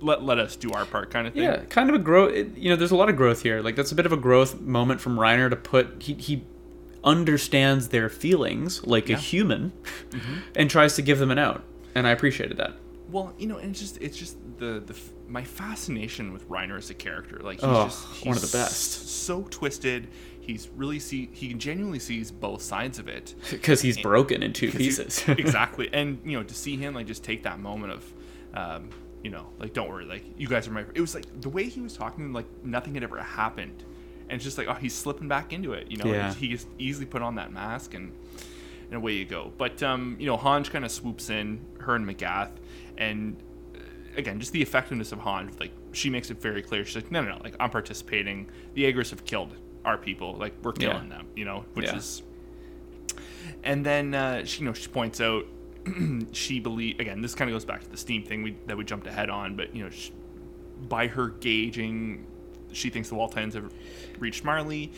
[0.00, 1.42] let let us do our part, kind of thing.
[1.42, 2.34] Yeah, kind of a growth.
[2.56, 3.60] You know, there's a lot of growth here.
[3.62, 6.44] Like that's a bit of a growth moment from Reiner to put he he
[7.04, 9.72] understands their feelings like a human,
[10.56, 11.62] and tries to give them an out.
[11.94, 12.74] And I appreciated that.
[13.10, 14.94] Well, you know, and it's just it's just the the
[15.26, 17.38] my fascination with Reiner as a character.
[17.42, 19.08] Like he's Oh, just he's one of the best.
[19.24, 20.08] So twisted.
[20.40, 23.34] He's really see he genuinely sees both sides of it.
[23.50, 25.24] Because he's broken in two 'Cause he- pieces.
[25.28, 28.12] exactly, and you know to see him like just take that moment of,
[28.54, 28.90] um,
[29.22, 30.84] you know, like don't worry, like you guys are my.
[30.94, 33.84] It was like the way he was talking, like nothing had ever happened,
[34.28, 35.90] and it's just like oh he's slipping back into it.
[35.90, 36.34] You know, Yeah.
[36.34, 38.12] he just easily put on that mask and
[38.86, 39.52] and away you go.
[39.58, 42.50] But um, you know, Hange kind of swoops in, her and Magath,
[42.96, 43.36] and
[43.74, 43.78] uh,
[44.16, 45.58] again, just the effectiveness of Hange.
[45.60, 46.84] Like she makes it very clear.
[46.84, 47.40] She's like, no, no, no.
[47.42, 48.48] Like I'm participating.
[48.74, 50.34] The Aegris have killed our people.
[50.36, 50.92] Like we're Yeah.
[50.92, 51.26] killing them.
[51.36, 51.96] You know, which Yeah.
[51.96, 52.22] is.
[53.64, 55.44] And then uh, she, you know, she points out
[56.32, 57.20] she believe again.
[57.22, 59.56] This kind of goes back to the steam thing we, that we jumped ahead on,
[59.56, 60.12] but you know, she,
[60.88, 62.26] by her gauging,
[62.72, 63.72] she thinks the Wall Titans have
[64.18, 64.92] reached Marley,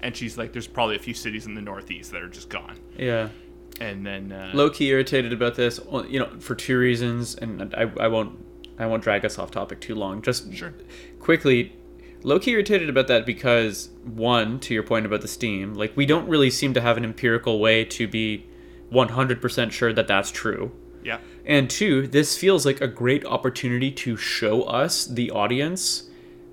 [0.00, 2.78] and she's like, "There's probably a few cities in the Northeast that are just gone."
[2.96, 3.28] yeah.
[3.78, 7.90] And then uh, low key irritated about this you know for two reasons and I,
[8.00, 8.38] I won't
[8.78, 10.72] i won't drag us off topic too long just Sure.
[11.20, 11.74] quickly
[12.22, 16.06] low key irritated about that because one to your point about the steam like we
[16.06, 18.46] don't really seem to have an empirical way to be
[18.90, 20.72] 100% sure that that's true
[21.04, 26.05] yeah, and two this feels like a great opportunity to show us the audience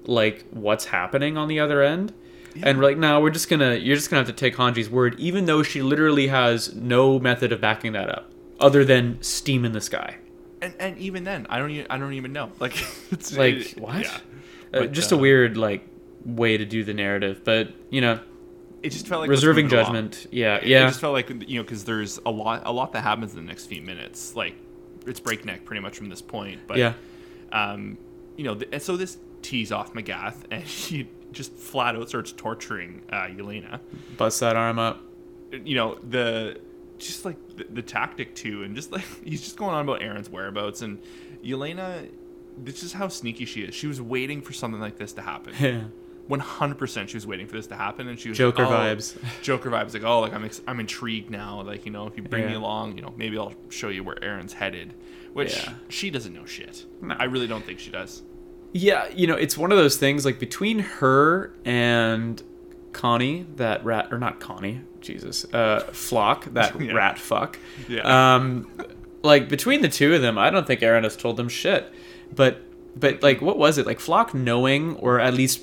[0.06, 2.14] like what's happening on the other end
[2.62, 5.16] and we're like no we're just gonna you're just gonna have to take hanji's word
[5.20, 9.72] even though she literally has no method of backing that up other than steam in
[9.72, 10.16] the sky
[10.62, 12.50] and and even then, I don't even I don't even know.
[12.60, 12.74] Like,
[13.12, 14.18] it's like it- what Yeah.
[14.74, 15.86] Uh, just uh, a weird like
[16.26, 18.18] way to do the narrative but you know
[18.82, 19.86] It just felt like reserving move it along.
[19.88, 22.72] judgment yeah It- yeah It just felt like you know because there's a lot a
[22.72, 24.36] lot that happens in the next few minutes.
[24.38, 24.56] Like,
[25.06, 26.62] it's breakneck pretty much from this point.
[26.68, 26.94] But yeah
[27.52, 27.98] um,
[28.38, 32.32] you know, th- and so this tees off Magath, and he just flat out starts
[32.32, 33.80] torturing uh, Yelena.
[34.18, 35.02] bust that arm up
[35.52, 36.60] You know, the
[37.00, 40.30] just like the, the tactic too, and just like he's just going on about Eren's
[40.30, 41.00] whereabouts, and
[41.44, 42.10] Yelena.
[42.56, 43.74] This is how sneaky she is.
[43.74, 45.56] She was waiting for something like this to happen.
[45.60, 45.82] yeah
[46.28, 48.72] One hundred percent, she was waiting for this to happen, and she was Joker like,
[48.72, 49.18] oh, vibes.
[49.42, 51.62] Joker vibes, like oh, like I'm ex- I'm intrigued now.
[51.64, 54.18] Like you know, if you bring me along, you know, maybe I'll show you where
[54.18, 54.94] Eren's headed.
[55.34, 55.74] Which Yeah.
[55.90, 56.86] she doesn't know shit.
[57.02, 57.16] No.
[57.18, 58.22] I really don't think she does.
[58.74, 62.42] Yeah, you know, it's one of those things like between her and
[62.92, 66.94] Connie, that rat or not Connie, Jesus, uh, Floch, that Yeah.
[66.94, 67.60] rat fuck.
[67.88, 68.36] Yeah.
[68.36, 68.70] Um,
[69.22, 71.92] like between the two of them, I don't think Eren has told them shit.
[72.36, 72.62] But
[73.00, 73.86] but like, what was it?
[73.86, 75.62] Like Floch knowing or at least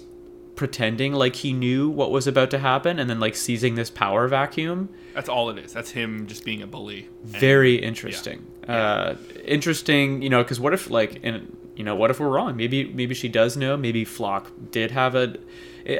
[0.56, 4.28] pretending like he knew what was about to happen, and then like seizing this power
[4.28, 4.88] vacuum.
[5.14, 5.72] That's all it is.
[5.72, 7.08] That's him just being a bully.
[7.24, 8.46] Very interesting.
[8.68, 8.76] Yeah.
[8.76, 12.56] Uh, interesting, you know, because what if like, and you know, what if we're wrong?
[12.62, 13.72] Maybe maybe she does know.
[13.86, 15.26] Maybe Floch did have a.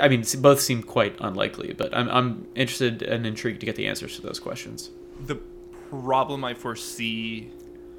[0.04, 3.86] I mean, both seem quite unlikely, but I'm I'm interested and intrigued to get the
[3.92, 4.90] answers to those questions.
[5.26, 5.36] the
[5.90, 7.48] problem I foresee,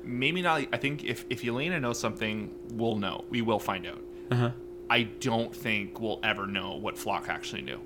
[0.04, 0.58] maybe not.
[0.72, 2.36] I think if if Yelena knows something,
[2.80, 3.26] we'll know.
[3.34, 4.02] We will find out.
[4.30, 4.52] Uh huh.
[4.98, 7.80] I don't think we'll ever know what Floch actually knew.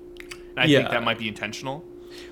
[0.50, 0.78] And I Yeah.
[0.78, 1.84] think that might be intentional.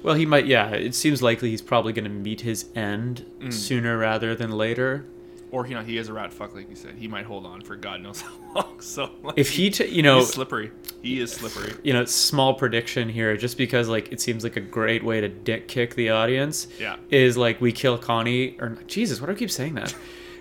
[0.03, 0.47] Well, he might.
[0.47, 3.53] Yeah, it seems likely he's probably going to meet his end Mm.
[3.53, 5.07] sooner rather than later.
[5.55, 6.97] Or you know he is a rat fuck like you said.
[6.97, 8.81] He might hold on for God knows how long.
[8.81, 10.73] So like, If he, t- you know, he's slippery.
[11.01, 11.75] He is slippery.
[11.85, 15.29] you know, small prediction here, just because like it seems like a great way to
[15.29, 16.67] dick kick the audience.
[16.81, 16.97] Yeah.
[17.09, 19.95] Is like we kill Connie or Jesus, why do I keep saying that?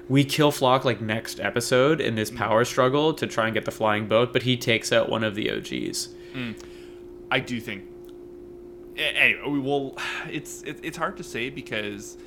[0.10, 2.38] We kill Floch like next episode in this mm.
[2.38, 5.36] power struggle to try and get the flying boat, but he takes out one of
[5.36, 6.10] the OGs.
[6.34, 6.56] Mm.
[7.30, 7.84] I do think.
[8.97, 9.95] Anyway, we will.
[10.32, 12.17] It's it, it's hard to say because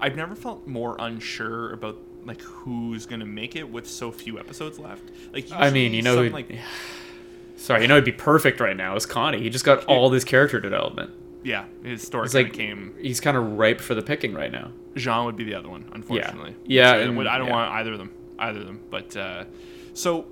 [0.00, 4.78] I've never felt more unsure about like who's gonna make it with so few episodes
[4.78, 5.02] left.
[5.32, 6.50] Like I mean, you know, like
[7.56, 9.40] Sorry, you know, it'd be perfect right now is Connie.
[9.42, 11.10] He just got all this character development.
[11.42, 12.94] yeah, his story It's like came.
[13.00, 14.70] he's kind of ripe for the picking right now.
[14.94, 16.54] Jean would be the other one, unfortunately.
[16.64, 17.52] Yeah, So I and- I don't yeah.
[17.52, 18.12] want either of them.
[18.38, 18.80] Either of them.
[18.90, 19.44] But uh,
[19.94, 20.26] so,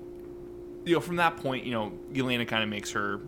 [0.85, 3.19] you know, from that point, you know, Yelena kind of makes her,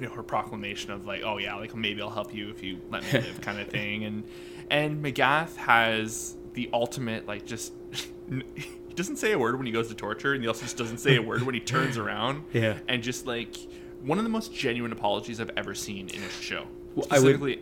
[0.00, 2.78] you know, her proclamation of like, oh yeah, like maybe I'll help you if you
[2.90, 4.04] let me live, kind of thing.
[4.04, 4.24] And
[4.72, 7.72] and Magath has the ultimate like just.
[8.88, 10.98] He doesn't say a word when he goes to torture, and he also just doesn't
[10.98, 12.44] say a word when he turns around.
[12.52, 12.78] Yeah.
[12.88, 13.56] And just like
[14.02, 16.66] one of the most genuine apologies I've ever seen in a show.
[16.94, 17.58] Well, I would-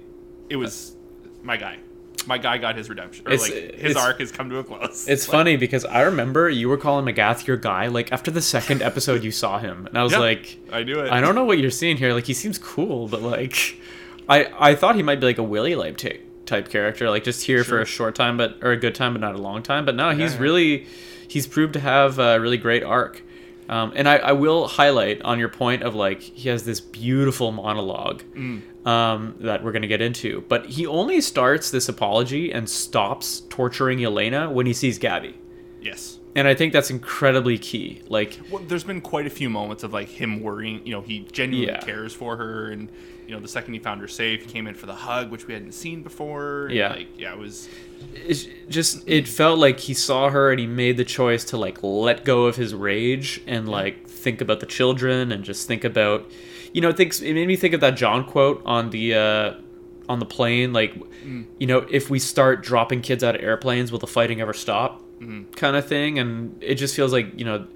[0.48, 0.96] it was
[1.44, 1.78] my guy.
[2.26, 5.06] My guy got his redemption, or like his arc has come to a close.
[5.08, 8.42] It's Like, funny because I remember you were calling Magath your guy like after the
[8.42, 11.12] second episode you saw him, and I was Yeah, like, I knew it.
[11.12, 12.12] I don't know what you're seeing here.
[12.12, 13.78] Like he seems cool, but like,
[14.28, 17.64] I I thought he might be like a Willy type type character, like just here
[17.64, 19.86] for a short time, but or a good time, but not a long time.
[19.86, 20.40] But no, he's yeah.
[20.40, 20.86] really
[21.28, 23.22] he's proved to have a really great arc.
[23.68, 27.52] Um, and I, I will highlight on your point of like he has this beautiful
[27.52, 28.62] monologue Mm.
[28.86, 33.98] um, that we're gonna get into, but he only starts this apology and stops torturing
[34.00, 35.34] Yelena when he sees Gabi,
[35.80, 36.18] Yes.
[36.36, 38.02] And I think that's incredibly key.
[38.08, 40.80] Like Well, there's been quite a few moments of like him worrying.
[40.86, 41.80] You know, he genuinely Yeah.
[41.80, 42.88] cares for her, and
[43.26, 45.46] you know, the second he found her safe, he came in for the hug, which
[45.46, 46.68] we hadn't seen before.
[46.72, 46.88] Yeah.
[46.94, 47.68] Like, yeah, it was.
[48.14, 51.78] it's just it felt like he saw her and he made the choice to like
[51.82, 56.28] let go of his rage and like think about the children and just think about
[56.72, 59.52] you know it thinks it made me think of that john quote on the uh
[60.08, 60.94] on the plane like
[61.58, 65.02] you know if we start dropping kids out of airplanes will the fighting ever stop
[65.56, 67.66] kind of thing and it just feels like you know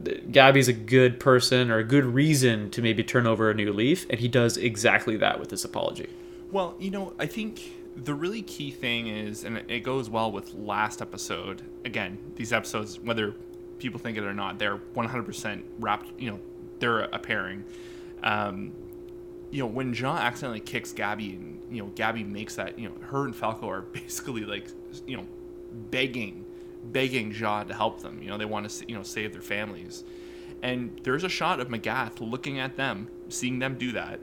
[0.00, 4.06] Gabi's a good person or a good reason to maybe turn over a new leaf,
[4.08, 6.08] and he does exactly that with this apology.
[6.50, 7.60] Well, you know, I think
[7.96, 11.62] the really key thing is, and it goes well with last episode.
[11.84, 13.34] Again, these episodes, whether
[13.78, 16.08] people think it or not, they're 100% wrapped.
[16.18, 16.40] You know,
[16.78, 17.64] they're a pairing.
[18.22, 18.72] Um,
[19.50, 22.78] you know, when Jean accidentally kicks Gabi, and you know, Gabi makes that.
[22.78, 24.68] You know, her and Falco are basically like,
[25.06, 25.26] you know,
[25.90, 26.44] begging,
[26.84, 28.22] begging Jean to help them.
[28.22, 30.04] You know, they want to, you know, save their families.
[30.62, 34.20] And there's a shot of Magath looking at them, seeing them do that,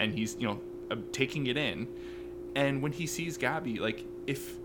[0.00, 1.86] and he's, you know, uh, taking it in.
[2.54, 4.56] And when he sees Gabi, like, if,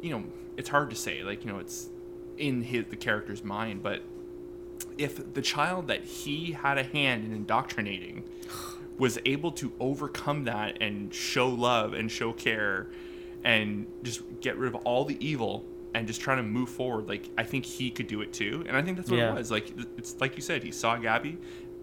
[0.00, 0.24] you know,
[0.56, 1.90] it's hard to say, like, you know, it's
[2.38, 4.02] in his the character's mind, but
[4.98, 8.24] if the child that he had a hand in indoctrinating
[8.98, 12.86] was able to overcome that and show love and show care
[13.44, 17.08] and just get rid of all the evil and just trying to move forward.
[17.08, 19.32] Like i think he could do it too and i think that's what Yeah.
[19.32, 19.50] it was.
[19.50, 21.36] Like it's like you said he saw gabi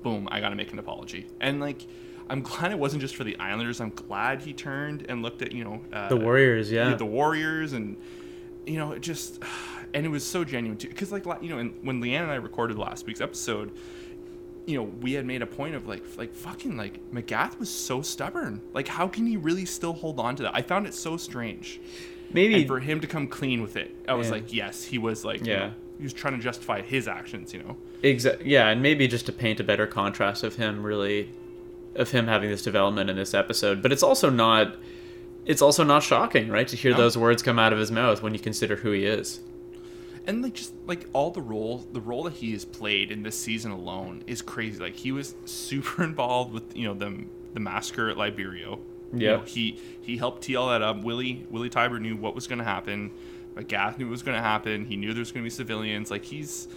[0.04, 1.28] boom i gotta make an apology.
[1.40, 1.86] And like
[2.30, 3.80] i'm glad it wasn't just for the islanders.
[3.80, 6.94] I'm glad he turned and looked at you know uh, The Warriors, yeah.
[6.96, 7.96] the warriors and
[8.66, 9.42] you know it just
[9.94, 10.88] and it was so genuine too.
[10.90, 13.72] Because like you know and when leanne and i recorded last week's episode
[14.66, 18.02] you know we had made a point of like like fucking like magath was so
[18.02, 21.18] stubborn like how can he really still hold on to that i found it so
[21.18, 21.80] strange
[22.34, 24.34] Maybe and for him to come clean with it i was Yeah.
[24.34, 25.60] like yes he was like you Yeah.
[25.68, 28.50] know, he was trying to justify his actions you know Exactly.
[28.50, 31.30] yeah, and maybe just to paint a better contrast of him really
[31.96, 33.82] of him having this development in this episode.
[33.84, 34.76] But it's also not
[35.46, 36.98] it's also not shocking, right, to hear No.
[36.98, 39.40] those words come out of his mouth when you consider who he is.
[40.28, 43.38] And like just like all the role the role that he has played in this
[43.38, 44.80] season alone is crazy.
[44.80, 48.80] Like he was super involved with you know the the massacre at liberio
[49.14, 49.32] You Yeah.
[49.38, 51.04] know, he he helped tee all that up.
[51.04, 53.12] Willie willie tybur knew what was going to happen
[53.56, 54.86] magath knew what was going to happen.
[54.86, 56.10] He knew there was going to be civilians.
[56.10, 56.70] Like he's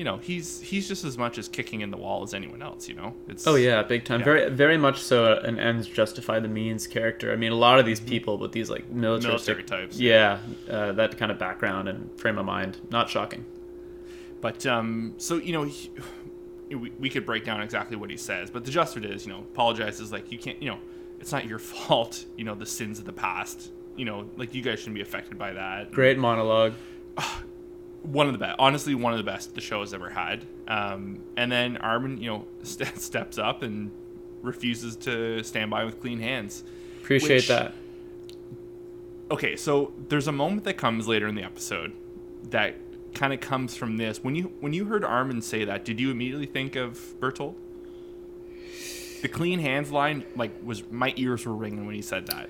[0.00, 2.88] you know he's he's just as much as kicking in the wall as anyone else
[2.88, 4.20] you know it's Oh yeah, big time.
[4.20, 4.24] Yeah.
[4.24, 7.34] Very very much so an ends justify the means character.
[7.34, 9.70] I mean, a lot of these people with these like militaristic Mm-hmm.
[9.70, 10.38] Military types, Yeah,
[10.70, 12.78] uh, that kind of background and frame of mind.
[12.90, 13.44] Not shocking.
[14.40, 15.90] But um, so you know, he,
[16.70, 19.40] we, we could break down exactly what he says, but the it is, you know,
[19.40, 20.78] apologizes like you can't, you know,
[21.20, 24.62] it's not your fault, you know, the sins of the past, you know, like you
[24.62, 25.92] guys shouldn't be affected by that.
[25.92, 26.72] Great monologue.
[28.02, 30.44] One of the best, honestly, one of the best the show has ever had.
[30.66, 33.90] Um, and then Armin, you know, st- steps up and
[34.42, 36.64] refuses to stand by with clean hands.
[37.02, 37.74] Appreciate Which- that.
[39.30, 41.92] okay, so there's a moment that comes later in the episode
[42.50, 42.76] that
[43.14, 44.22] kind of comes from this.
[44.24, 47.54] When you when you heard Armin say that, did you immediately think of Bertholdt?
[49.22, 52.48] The clean hands line, like, was my ears were ringing when he said that.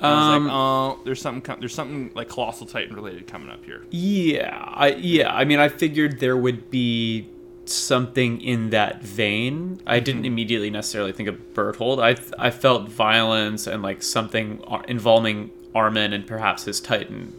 [0.00, 3.26] And I was Um, like, oh, there's something, com- there's something like colossal titan related
[3.26, 3.82] coming up here.
[3.90, 5.32] Yeah, I yeah.
[5.34, 7.28] I mean, I figured there would be
[7.66, 9.80] something in that vein.
[9.86, 10.04] I Mm-hmm.
[10.04, 12.02] didn't immediately necessarily think of Bertholdt.
[12.02, 17.32] I I felt violence and like something ar- involving Armin and perhaps his Titan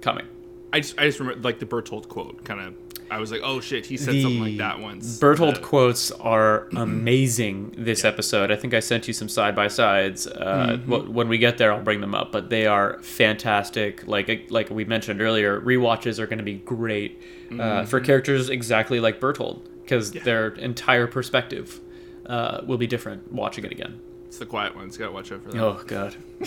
[0.00, 0.26] coming.
[0.72, 2.74] I just, I just remember like the Bertholdt quote, kind of.
[3.10, 5.18] I was like, oh shit, he said something like that once.
[5.18, 8.50] Bertholdt Uh, quotes are amazing this episode.
[8.50, 10.26] I think I sent you some side by sides.
[10.26, 10.92] Uh, Mm-hmm.
[10.92, 12.32] wh- When we get there, I'll bring them up.
[12.32, 14.06] But they are fantastic.
[14.06, 17.22] Like like we mentioned earlier, rewatches are going to be great
[17.58, 20.18] uh, for characters exactly like Bertholdt because Mm-hmm.
[20.18, 20.24] Yeah.
[20.24, 21.80] their entire perspective
[22.26, 24.00] uh, will be different watching it again.
[24.26, 24.98] It's the quiet ones.
[24.98, 25.62] Gotta watch out for that.
[25.62, 26.14] Oh God.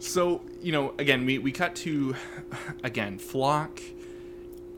[0.00, 2.14] So you know, again, we we cut to
[2.84, 3.80] again Floch.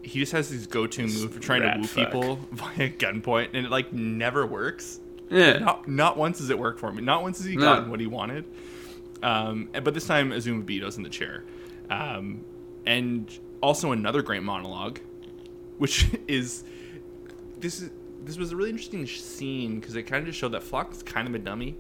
[0.03, 2.07] He just has his go-to move for trying to woo fuck.
[2.07, 5.01] people via gunpoint, and it like never works.
[5.31, 5.59] Yeah.
[5.59, 7.05] Not not once does it work for him.
[7.05, 7.63] Not once has he No.
[7.63, 8.45] gotten what he wanted.
[9.23, 11.45] Um, but this time Azumabito's in the chair,
[11.91, 12.45] um,
[12.87, 13.29] and
[13.61, 15.01] also another great monologue,
[15.79, 16.63] which is
[17.59, 17.91] this is
[18.25, 21.27] this was a really interesting scene because it kind of just showed that Floch's kind
[21.27, 21.77] of a dummy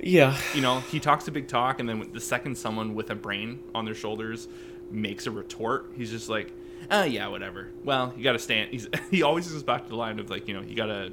[0.00, 0.36] Yeah.
[0.54, 3.60] you know, he talks a big talk, and then the second someone with a brain
[3.74, 4.48] on their shoulders
[4.90, 6.52] makes a retort, he's just like,
[6.90, 8.70] "Oh yeah, whatever." Well, you got to stand.
[8.70, 11.12] He's, he always goes back to the line of like, you know, you got to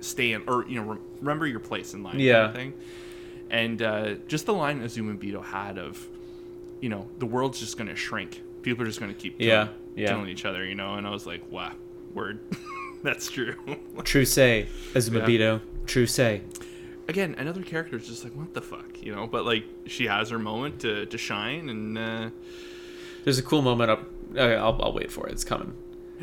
[0.00, 2.12] stay in, or you know, re- remember your place in line.
[2.12, 2.52] kind of Yeah.
[2.52, 2.74] thing.
[3.50, 6.06] And uh, just the line Azumabito had of,
[6.80, 8.42] you know, the world's just gonna shrink.
[8.62, 9.68] People are just gonna keep killing, Yeah,
[10.02, 10.08] yeah.
[10.08, 10.64] killing each other.
[10.64, 11.72] You know, and I was like, wow,
[12.14, 12.40] word,
[13.02, 13.54] that's true.
[14.04, 15.26] True say, Azuma Yeah.
[15.26, 15.60] Bito.
[15.86, 16.40] True say.
[17.06, 19.26] again, another character is just like, what the fuck, you know?
[19.26, 22.30] But like, she has her moment to, to shine, and uh,
[23.24, 24.08] There's a cool moment up.
[24.34, 25.32] Okay, I'll, I'll wait for it.
[25.32, 25.74] It's coming.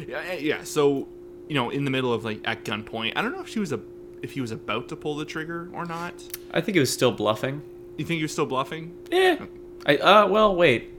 [0.08, 0.63] yeah, yeah.
[0.63, 1.08] So,
[1.47, 3.71] you know, in the middle of like at gunpoint, I don't know if she was
[3.71, 3.80] a
[4.21, 6.13] if he was about to pull the trigger or not.
[6.52, 7.62] I think he was still bluffing.
[7.97, 8.95] You think he was still bluffing?
[9.12, 9.38] Eh.
[9.86, 10.91] I uh well wait.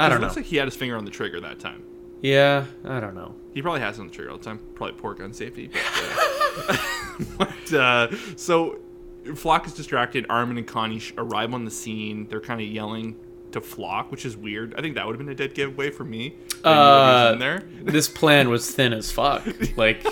[0.00, 0.26] I don't it know.
[0.26, 1.82] looks like he had his finger on the trigger that time.
[2.22, 3.34] yeah, I don't know.
[3.54, 4.60] He probably has it on the trigger all the time.
[4.74, 5.70] Probably poor gun safety.
[5.72, 6.76] But, uh,
[7.38, 8.78] but uh, so
[9.24, 10.26] Floch is distracted.
[10.28, 12.28] Armin and Connie arrive on the scene.
[12.28, 13.16] They're kind of yelling
[13.52, 14.74] to Floch, which is weird.
[14.76, 16.34] I think that would have been a dead giveaway for me.
[16.64, 17.62] I knew that he was Uh, there.
[17.92, 19.46] this plan was thin as fuck.
[19.76, 20.04] Like,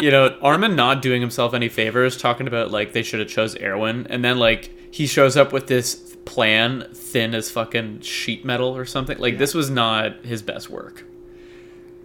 [0.00, 3.56] you know, Armin not doing himself any favors, talking about like they should have chose
[3.60, 8.76] Erwin, and then like he shows up with this plan thin as fucking sheet metal
[8.76, 9.18] or something.
[9.18, 11.04] Like this was not his best work.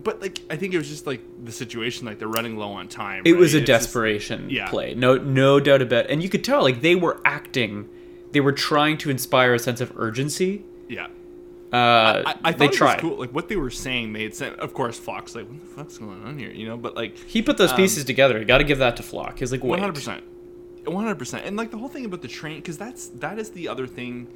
[0.03, 2.05] But like, I think it was just like the situation.
[2.05, 3.23] Like they're running low on time.
[3.25, 3.61] It was a right?
[3.63, 4.69] It's just- desperation yeah.
[4.69, 4.93] play.
[4.93, 6.05] No, no doubt about.
[6.05, 6.11] it.
[6.11, 7.89] And you could tell like they were acting.
[8.37, 10.63] They were trying to inspire a sense of urgency.
[10.87, 11.07] yeah.
[11.73, 13.01] Uh, I, I thought they it tried.
[13.01, 13.17] was cool.
[13.19, 14.55] Like what they were saying made sense.
[14.59, 16.51] Of course, Fox like, what the fuck's going on here?
[16.51, 18.39] You know, but like, He put those Um, pieces together.
[18.39, 19.39] You got to give that to Floch.
[19.39, 19.63] He's like.
[19.63, 20.23] One hundred percent,
[20.85, 23.49] one hundred percent, and like the whole thing about the train, because that's that is
[23.49, 24.27] the other thing.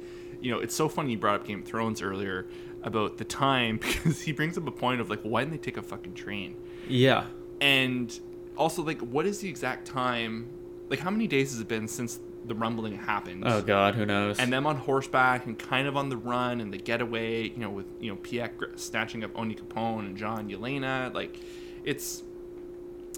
[0.42, 2.48] You know, it's so funny you brought up Game of Thrones earlier
[2.82, 5.78] about the time because he brings up a point of like, why didn't they take
[5.78, 6.56] a fucking train?
[6.86, 7.24] Yeah.
[7.62, 8.18] And
[8.58, 10.48] also, like, what is the exact time?
[10.90, 13.44] Like, how many days has it been since the rumbling happens.
[13.46, 14.38] Oh God, who knows?
[14.38, 17.70] and them on horseback and kind of on the run and the getaway, you know,
[17.70, 21.38] with you know Pieck snatching up Onyankopon and John Yelena, like
[21.84, 22.22] it's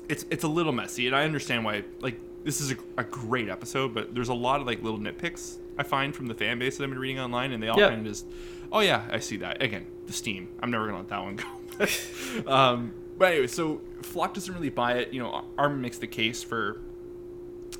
[0.08, 1.84] it's it's a little messy, and I understand why.
[2.00, 5.56] Like this is a, a great episode, but there's a lot of like little nitpicks
[5.78, 7.88] I find from the fan base that I've been reading online, and they all Yeah.
[7.88, 8.26] kind of just,
[8.70, 9.86] oh yeah, I see that again.
[10.06, 10.48] The steam.
[10.60, 12.46] I'm never gonna let that one go.
[12.52, 15.12] um, but anyway, so Floch doesn't really buy it.
[15.14, 16.80] You know, Armin makes the case for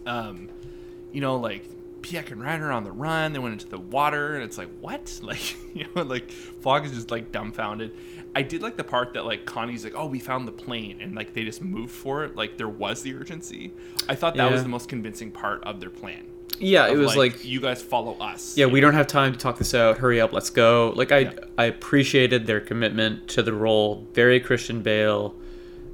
[0.07, 0.49] um,
[1.15, 1.65] you know, like
[2.03, 3.33] Pieck and Ryder on the run.
[3.33, 5.19] They went into the water, and it's like, what?
[5.23, 7.93] Like, you know, like Floch is just like dumbfounded.
[8.37, 11.15] I did like the part that like Connie's like, oh, we found the plane, and
[11.15, 12.37] like they just moved for it.
[12.37, 13.73] Like there was the urgency.
[14.09, 16.27] I thought that was the most convincing part of their plan.
[16.59, 18.57] yeah, it was like, you guys follow us.
[18.57, 19.99] yeah, we don't have time to talk this out.
[19.99, 20.93] Hurry up, let's go.
[20.95, 21.33] Like I, Yeah.
[21.59, 24.07] I appreciated their commitment to the role.
[24.13, 25.35] Very Christian Bale.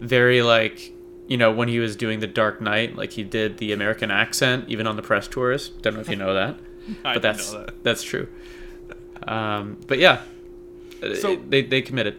[0.01, 0.93] Very like,
[1.31, 4.67] you know, when he was doing the Dark Knight, like he did the American accent
[4.69, 5.71] even on the press tours.
[5.81, 6.59] Don't know if you know that,
[7.03, 7.83] but that's know that.
[7.83, 8.29] that's true.
[9.27, 10.23] Um, but yeah,
[11.01, 12.17] So- so they they committed.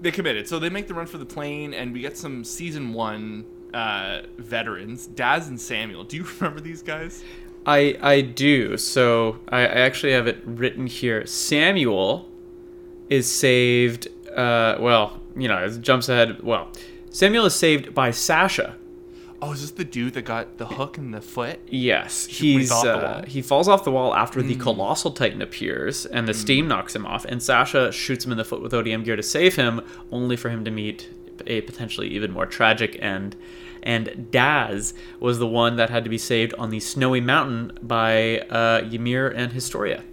[0.00, 0.46] they committed.
[0.48, 3.44] So they make the run for the plane, and we get some season one
[3.74, 6.04] uh, veterans, Daz and Samuel.
[6.04, 7.22] Do you remember these guys?
[7.66, 8.76] I I do.
[8.76, 11.26] So I, I actually have it written here.
[11.26, 12.28] Samuel
[13.08, 14.08] is saved.
[14.34, 16.42] Uh, well, you know, it jumps ahead.
[16.42, 16.72] Well,
[17.10, 18.76] Samuel is saved by Sasha.
[19.42, 21.60] Oh, is this the dude that got the hook in the foot?
[21.66, 26.28] Yes, he he's uh, he falls off the wall after the colossal titan appears, and
[26.28, 27.24] the steam knocks him off.
[27.24, 29.80] And Sasha shoots him in the foot with ODM gear to save him,
[30.12, 31.08] only for him to meet
[31.46, 33.34] a potentially even more tragic end.
[33.82, 38.40] And Daz was the one that had to be saved on the snowy mountain by
[38.40, 40.04] uh, Ymir and Historia.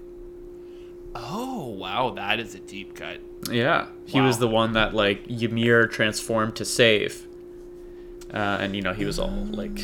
[1.13, 3.19] Oh, wow, that is a deep cut.
[3.49, 7.27] Yeah, he was the one that like Ymir transformed to save,
[8.33, 9.77] uh, and you know he was all like,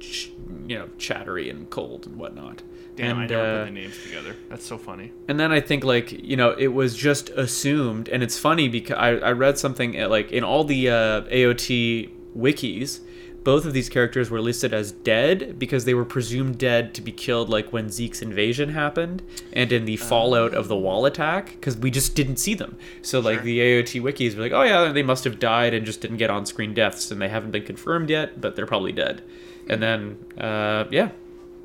[0.00, 0.32] ch-
[0.66, 2.62] you know, chattery and cold and whatnot.
[2.96, 4.36] Damn, I and, never uh, put the names together.
[4.48, 5.12] That's so funny.
[5.28, 8.96] and then I think like you know it was just assumed, and it's funny because
[8.96, 13.00] I, I read something uh, like in all the uh, AOT wikis,
[13.46, 17.12] both of these characters were listed as dead because they were presumed dead to be
[17.12, 19.22] killed like when Zeke's invasion happened
[19.52, 22.76] and in the fallout of the wall attack because we just didn't see them.
[23.02, 23.44] So like Sure.
[23.44, 26.28] the AOT wikis were like, oh yeah, they must have died and just didn't get
[26.28, 29.22] on screen deaths and they haven't been confirmed yet, but they're probably dead.
[29.70, 31.10] And then uh, yeah,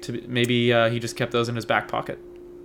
[0.03, 2.19] to, maybe uh, he just kept those in his back pocket.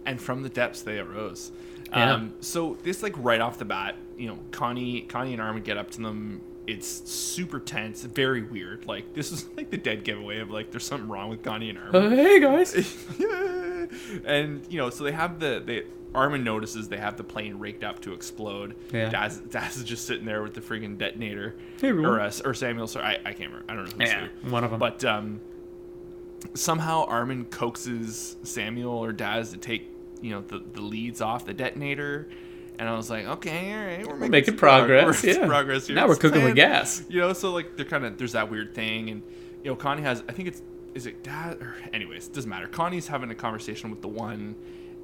[0.04, 1.52] and from the depths they arose.
[1.88, 2.12] Yeah.
[2.12, 5.78] Um, so this like right off the bat, you know, Connie, Connie and Armin get
[5.78, 6.42] up to them.
[6.66, 8.86] It's super tense, very weird.
[8.86, 11.78] Like this is like the dead giveaway of like there's something wrong with Connie and
[11.78, 12.12] Armin.
[12.12, 12.74] Uh, hey guys.
[14.24, 17.84] and you know, so they have the they Armin notices they have the plane rigged
[17.84, 18.74] up to explode.
[18.92, 19.10] Yeah.
[19.10, 21.54] Daz, Daz is just sitting there with the freaking detonator.
[21.80, 22.10] Hey, everyone.
[22.12, 22.86] or uh, or Samuel.
[22.86, 23.64] Sorry, I, I can't remember.
[23.68, 24.50] I don't know who's Yeah, who.
[24.50, 24.80] one of them.
[24.80, 25.40] But um,
[26.54, 29.90] somehow Armin coaxes Samuel or Daz to take
[30.22, 32.28] you know the, the leads off the detonator.
[32.79, 35.43] And I was like, okay, all right, we're making, making some prog- progress, we're making
[35.43, 35.49] yeah.
[35.55, 35.97] progress here.
[35.97, 37.05] Now we're cooking with gas.
[37.09, 39.22] You know, so like they're kind of there's that weird thing, and
[39.62, 40.62] you know, Connie has I think it's
[40.95, 42.66] is it dad or anyways, doesn't matter.
[42.66, 44.57] Connie's having a conversation with the one,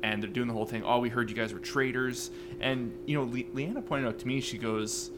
[0.03, 0.83] and they're doing the whole thing.
[0.85, 4.27] Oh, we heard you guys were traitors, and you know, Le- Leanna pointed out to
[4.27, 5.11] me, she goes,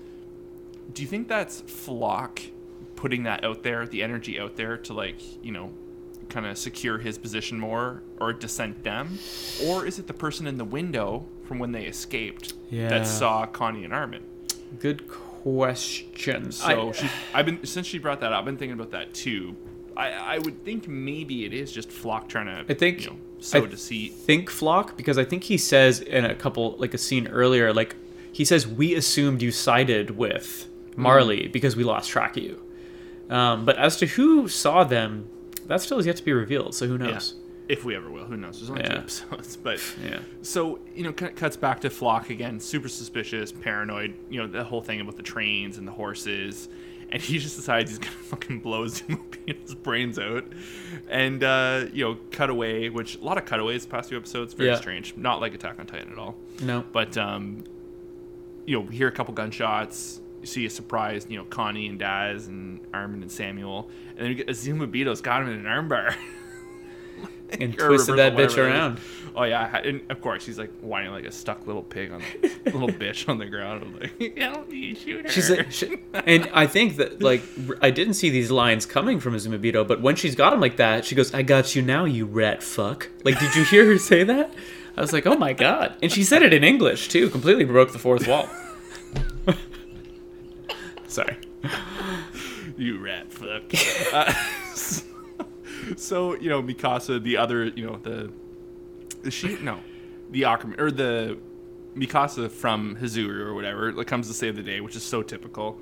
[0.93, 2.51] "Do you think that's Floch
[2.95, 5.73] putting that out there, the energy out there to like you know."
[6.31, 9.19] kind of secure his position more or dissent them
[9.63, 12.88] or is it the person in the window from when they escaped Yeah.
[12.88, 14.22] that saw Connie and Armin
[14.80, 16.51] Good question.
[16.53, 18.40] so I- she, I've been since she brought that up.
[18.40, 19.57] I've been thinking about that too.
[19.97, 23.16] I, I would think maybe it is just Floch trying to, I think- you know,
[23.38, 24.12] sow I deceit.
[24.14, 27.95] think Floch because I think he says in a couple like a scene earlier, like
[28.32, 30.66] he says we assumed you sided with
[30.97, 32.61] Marley because we lost track of you.
[33.30, 35.28] Um, but as to who saw them,
[35.66, 36.74] that still is yet to be revealed.
[36.74, 37.11] So who Yeah.
[37.69, 38.59] If we ever will, who knows?
[38.59, 40.21] There's only two episodes, but Yeah.
[40.43, 44.15] so you know, cut- cuts back to Floch again, super suspicious, paranoid.
[44.29, 46.69] You know, the whole thing about the trains and the horses,
[47.11, 48.83] and he just decides he's gonna fucking blow
[49.47, 50.45] his brains out.
[51.09, 54.53] And uh, you know, cut away, which a lot of cutaways the past few episodes,
[54.53, 54.77] very Yeah.
[54.77, 55.17] strange.
[55.17, 56.37] Not like Attack on Titan at all.
[56.61, 56.85] No.
[56.93, 57.65] But um,
[58.67, 60.21] you know, we hear a couple gunshots.
[60.43, 64.27] You see a surprise, you know, Connie and Daz and Armin and Samuel, and then
[64.29, 66.15] you get Azumabito's got him in an armbar.
[67.61, 68.74] And twisted that bitch whatever it is.
[68.74, 69.01] around.
[69.36, 72.70] Oh yeah, and of course she's like whining like a stuck little pig on a
[72.70, 73.82] little bitch on the ground.
[73.82, 75.30] I'm like, don't shoot her.
[75.30, 77.42] She's like, she, and I think that like
[77.82, 81.05] I didn't see these lines coming from Azumabito, but when she's got him like that,
[81.05, 84.22] she goes, "I got you now, you rat fuck." Like, did you hear her say
[84.24, 84.53] that?
[84.97, 87.92] I was like, "Oh my god!" And she said it in English too, completely broke
[87.92, 88.49] the fourth wall.
[91.09, 91.36] Sorry.
[92.76, 93.62] you rat fuck.
[94.12, 94.32] uh,
[95.97, 98.30] so you know Mikasa, the other, you know the,
[99.22, 99.78] the she no,
[100.30, 101.39] the Aquaman or the
[101.97, 105.78] Mikasa from Hizuru or whatever like comes to save the day, which is so typical.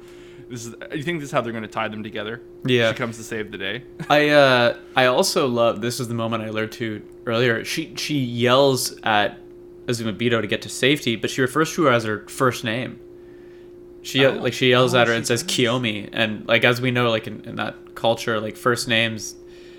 [0.48, 0.74] This is.
[0.92, 2.42] You think this is how they're going to tie them together?
[2.64, 2.90] Yeah.
[2.90, 3.84] She comes to save the day.
[4.10, 7.64] I uh I also love this is the moment I learned to earlier.
[7.64, 9.38] She she yells at
[9.86, 12.98] Azumabito to get to safety, but she refers to her as her first name.
[14.02, 14.32] She Oh.
[14.32, 15.42] like she yells Oh, at her and says.
[15.44, 19.36] Kiyomi, and like as we know, like in, in that culture, like first names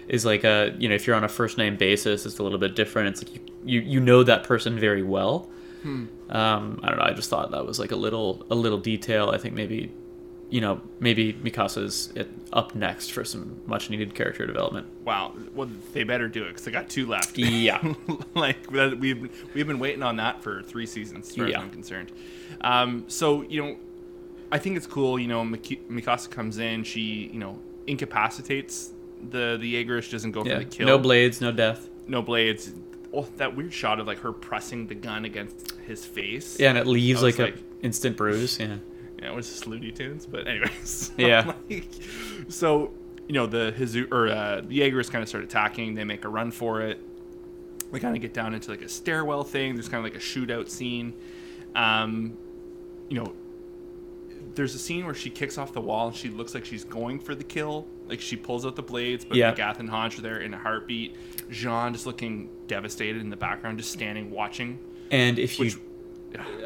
[0.08, 2.60] is like a you know if you're on a first name basis, it's a little
[2.60, 3.10] bit different.
[3.10, 5.50] It's like you you, you know that person very well.
[5.84, 6.06] Hmm.
[6.30, 7.06] Um, I don't know.
[7.06, 9.30] I just thought that was like a little a little detail.
[9.30, 9.92] I think maybe
[10.50, 14.88] you know maybe Mikasa's it- up next for some much needed character development.
[15.04, 15.34] Wow.
[15.56, 17.38] Well, they better do it because they got two left.
[17.38, 17.82] Yeah.
[18.36, 21.58] like we've we've been waiting on that for three seasons, as far Yeah.
[21.58, 22.12] as I'm concerned.
[22.62, 23.78] Um, so you know,
[24.52, 25.20] I think it's cool.
[25.20, 28.92] You know, Mikasa comes in, she you know incapacitates
[29.30, 30.02] the the Jaeger.
[30.02, 30.54] She doesn't go Yeah.
[30.54, 30.88] for the kill.
[30.88, 31.90] No blades, no death.
[32.08, 32.74] no blades.
[33.16, 36.60] Oh, that weird shot of like her pressing the gun against his face.
[36.60, 38.60] Yeah, and it leaves like, like- a instant bruise.
[38.60, 38.78] Yeah.
[39.22, 41.12] Yeah, it was just Looney Tunes, but anyways.
[41.18, 41.54] Yeah.
[41.70, 41.86] like,
[42.50, 42.92] so
[43.28, 45.94] you know the Hizu or uh, the Jaegers kind of start attacking.
[45.96, 47.00] They make a run for it.
[47.92, 49.76] They kind of get down into like a stairwell thing.
[49.76, 51.14] There's kind of like a shootout scene.
[51.76, 52.36] Um,
[53.10, 53.34] you know,
[54.56, 57.20] there's a scene where she kicks off the wall and she looks like she's going
[57.20, 57.88] for the kill.
[58.08, 59.54] Like she pulls out the blades, but Yeah.
[59.54, 61.16] Magath and Hodge are there in a heartbeat.
[61.50, 64.80] Jean just looking devastated in the background, just standing watching.
[65.12, 65.78] And if you, Which-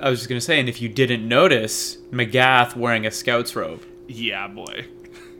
[0.01, 3.81] I was just gonna say, and if you didn't notice, Magath wearing a scout's robe.
[4.07, 4.85] Yeah, boy.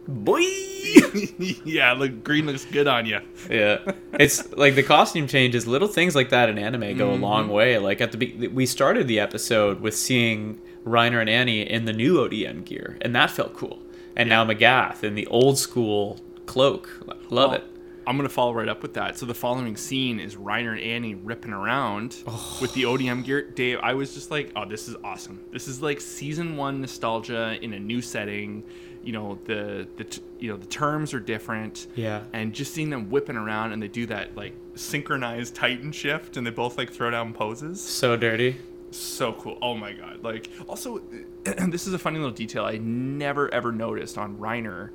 [0.08, 0.40] Boy.
[1.66, 3.20] yeah, look, green looks good on you.
[3.50, 3.80] yeah,
[4.14, 7.24] it's like the costume changes, little things like that in anime go a Mm-hmm.
[7.24, 7.78] long way.
[7.78, 11.94] Like at the be- we started the episode with seeing Reiner and Annie in the
[11.94, 13.80] new ODM gear, and that felt cool.
[14.18, 16.90] And now Magath in the old school cloak,
[17.30, 17.64] love Well, it.
[18.08, 19.18] I'm gonna follow right up with that.
[19.18, 22.58] So the following scene is Reiner and Annie ripping around Oh.
[22.62, 23.44] with the ODM gear.
[23.44, 25.40] Dave, I was just like, oh, this is awesome.
[25.52, 28.64] This is like season one nostalgia in a new setting.
[29.04, 31.86] You know the the t- you know the terms are different.
[31.96, 32.24] Yeah.
[32.34, 36.48] And just seeing them whipping around and they do that like synchronized Titan shift and
[36.48, 37.82] they both like throw down poses.
[37.82, 38.56] So dirty.
[38.92, 39.58] So cool.
[39.62, 40.24] Oh my god.
[40.24, 41.02] Like also
[41.44, 44.92] this is a funny little detail I never ever noticed on Reiner.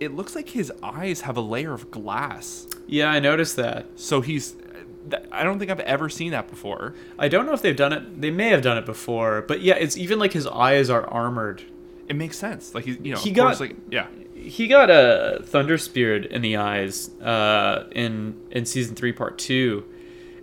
[0.00, 2.66] It looks like his eyes have a layer of glass.
[2.86, 3.86] Yeah, I noticed that.
[3.96, 4.56] So he's.
[5.32, 6.94] I don't think I've ever seen that before.
[7.18, 8.20] I don't know if they've done it.
[8.20, 11.62] They may have done it before, but yeah, it's even like his eyes are armored.
[12.08, 12.74] It makes sense.
[12.74, 14.06] Like he's you know He got- course, like yeah.
[14.34, 19.84] He got a thunder speared in the eyes uh, in in season three, part two,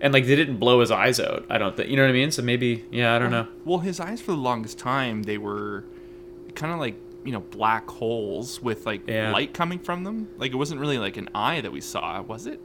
[0.02, 1.46] and like they didn't blow his eyes out.
[1.50, 2.32] I don't think you know what I mean.
[2.32, 3.48] So maybe yeah, I don't know.
[3.66, 5.84] Well, his eyes for the longest time they were
[6.56, 6.96] kind of like
[7.26, 9.32] you know black holes with like Yeah.
[9.32, 10.30] light coming from them.
[10.38, 12.60] Like it wasn't really like an eye that we saw, was it?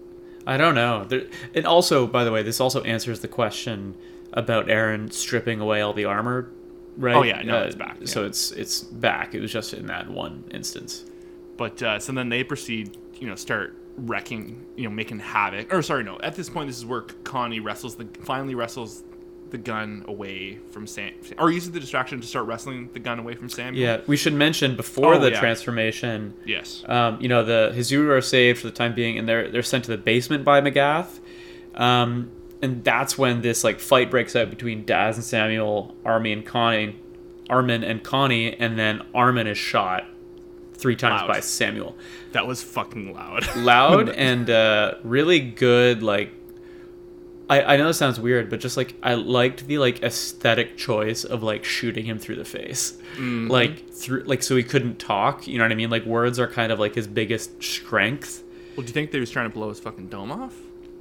[0.46, 1.04] I don't know.
[1.04, 1.22] There,
[1.54, 3.94] and also, by the way, this also answers the question
[4.32, 6.50] about Eren stripping away all the armor.
[6.96, 7.16] Right?
[7.16, 9.34] Oh, yeah, no, it's back, So it's it's back.
[9.34, 11.04] It was just in that one instance.
[11.56, 15.72] But uh, so then they proceed, you know, start wrecking, you know, making havoc.
[15.72, 16.18] Or sorry, no.
[16.20, 19.02] At this point, this is where Connie wrestles the finally wrestles
[19.50, 23.34] the gun away from Sam, or uses the distraction to start wrestling the gun away
[23.36, 23.80] from Samuel.
[23.84, 25.38] Yeah, we should mention before Oh, the yeah.
[25.38, 26.34] transformation.
[26.44, 26.82] Yes.
[26.88, 29.84] Um, you know, the Hizuru are saved for the time being, and they're they're sent
[29.84, 31.20] to the basement by Magath.
[31.74, 32.30] Um,
[32.62, 36.96] and that's when this like fight breaks out between Daz and Samuel, Army and Connie,
[37.48, 40.04] Armin and Connie, and then Armin is shot
[40.74, 41.28] three times Loud.
[41.28, 41.96] by Samuel.
[42.32, 43.44] That was fucking loud.
[43.56, 46.02] Loud and uh, really good.
[46.02, 46.30] Like,
[47.48, 51.24] I I know this sounds weird, but just like I liked the like aesthetic choice
[51.24, 55.46] of like shooting him through the face, like through like so he couldn't talk.
[55.46, 55.90] You know what I mean?
[55.90, 58.42] Like words are kind of like his biggest strength.
[58.76, 60.54] well, do you think they was trying to blow his fucking dome off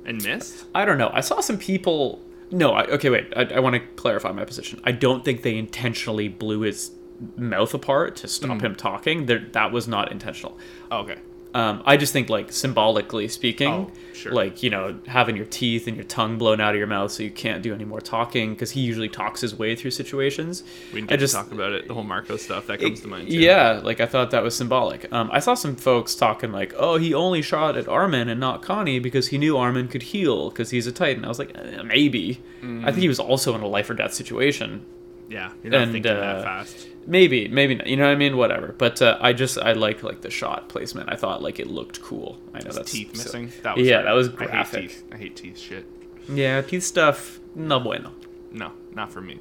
[0.05, 0.65] and missed?
[0.75, 1.09] I don't know.
[1.13, 2.21] I saw some people.
[2.51, 3.33] No, I, okay, wait.
[3.35, 4.79] I, I want to clarify my position.
[4.83, 6.91] I don't think they intentionally blew his
[7.37, 9.25] mouth apart to stop him talking.
[9.25, 10.57] There, that was not intentional.
[10.91, 11.17] Oh, okay.
[11.55, 14.31] Um, I just think, like symbolically speaking, Oh, sure.
[14.31, 17.21] like you know, having your teeth and your tongue blown out of your mouth so
[17.21, 20.63] you can't do any more talking because he usually talks his way through situations.
[20.91, 21.87] We can I just to talk about it.
[21.87, 23.27] The whole Marco stuff that comes to mind.
[23.29, 23.37] Too.
[23.37, 25.13] Yeah, like I thought that was symbolic.
[25.13, 28.63] Um, I saw some folks talking like, "Oh, he only shot at Armin and not
[28.63, 31.83] Connie because he knew Armin could heal because he's a Titan." I was like, eh,
[31.83, 32.41] maybe.
[32.63, 34.87] I think he was also in a life or death situation.
[35.29, 35.51] Yeah.
[35.63, 36.87] You're not And, thinking uh, that fast.
[37.07, 37.87] Maybe, maybe not.
[37.87, 38.37] You know what I mean?
[38.37, 38.73] Whatever.
[38.77, 41.11] But uh, I just I liked like the shot placement.
[41.11, 42.39] I thought like it looked cool.
[42.53, 43.51] I know His that's teeth so- missing.
[43.63, 44.05] That was Yeah, hard.
[44.07, 44.81] that was I hate graphic.
[44.89, 45.03] teeth.
[45.11, 45.85] I hate teeth shit.
[46.29, 47.39] Yeah, teeth stuff.
[47.55, 48.11] No bueno.
[48.51, 49.39] No, not for me.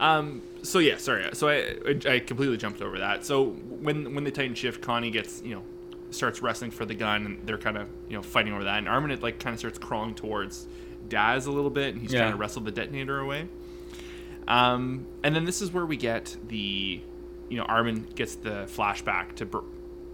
[0.00, 1.28] Um, so yeah, sorry.
[1.34, 1.76] So I
[2.10, 3.24] I completely jumped over that.
[3.24, 3.44] So
[3.80, 5.62] when when the Titan shift, Connie gets you know
[6.10, 8.88] starts wrestling for the gun, and they're kind of you know fighting over that, and
[8.88, 10.66] Armin it like kind of starts crawling towards
[11.08, 12.20] Daz a little bit, and he's Yeah.
[12.20, 13.48] trying to wrestle the detonator away.
[14.48, 17.00] Um, and then this is where we get the
[17.48, 19.64] you know Armin gets the flashback to Ber-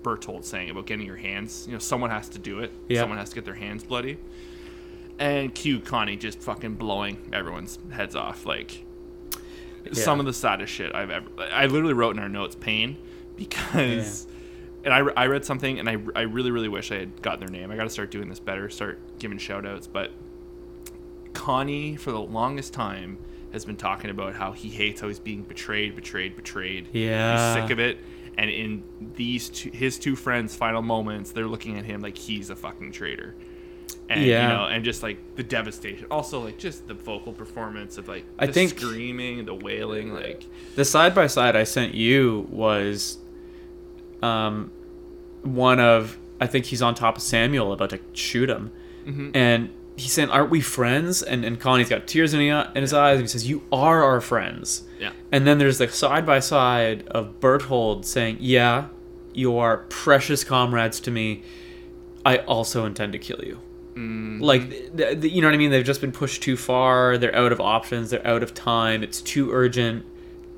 [0.02, 1.66] Bertholdt saying about getting your hands.
[1.66, 2.72] You know, someone has to do it.
[2.88, 3.00] Yeah.
[3.00, 4.18] Someone has to get their hands bloody.
[5.18, 8.46] And cue Connie just fucking blowing everyone's heads off.
[8.46, 8.84] Like
[9.92, 11.28] some of the saddest shit I've ever.
[11.38, 12.96] I literally wrote in our notes pain
[13.36, 14.26] because.
[14.84, 17.48] And I, I read something and I, I really, really wish I had gotten their
[17.48, 17.70] name.
[17.70, 19.86] I got to start doing this better, start giving shout outs.
[19.86, 20.10] But
[21.34, 23.18] Connie, for the longest time,
[23.52, 26.88] has been talking about how he hates how he's being betrayed, betrayed, betrayed.
[26.92, 27.54] Yeah.
[27.54, 27.98] He's sick of it.
[28.38, 28.82] And in
[29.14, 32.92] these two, his two friends' final moments, they're looking at him like he's a fucking
[32.92, 33.34] traitor.
[34.08, 34.42] And Yeah.
[34.48, 36.06] you know, and just like the devastation.
[36.10, 40.46] Also, like just the vocal performance of like I think- screaming, the wailing, like
[40.76, 43.18] The side by side I sent you was
[44.22, 44.70] um,
[45.42, 48.72] one of I think he's on top of Samuel about to shoot him,
[49.34, 52.92] and he's saying, "Aren't we friends?" And and Connie's got tears in, the, in his
[52.92, 55.12] eyes, and he says, "You are our friends." yeah.
[55.30, 58.86] And then there's the side by side of Bertholdt saying, "Yeah,
[59.34, 61.42] you are precious comrades to me.
[62.24, 63.58] I also intend to kill you."
[63.94, 64.40] Mm-hmm.
[64.40, 65.70] Like, th- th- you know what I mean?
[65.70, 67.18] They've just been pushed too far.
[67.18, 68.08] They're out of options.
[68.10, 69.02] They're out of time.
[69.02, 70.06] It's too urgent.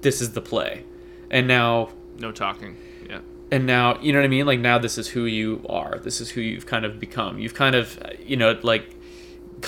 [0.02, 0.84] This is the play.
[1.30, 1.88] and now
[2.20, 2.76] No talking.
[3.08, 3.20] Yeah.
[3.50, 4.46] and now you know what I mean.
[4.46, 5.98] Like now, this is who you are.
[5.98, 7.38] This is who you've kind of become.
[7.40, 8.93] You've kind of you know like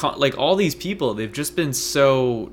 [0.03, 1.15] like all these people.
[1.15, 2.53] They've just been so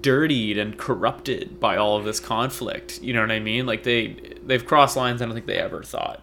[0.00, 3.00] dirtied and corrupted by all of this conflict.
[3.02, 3.66] You know what I mean?
[3.66, 6.22] Like they they've crossed lines I don't think they ever thought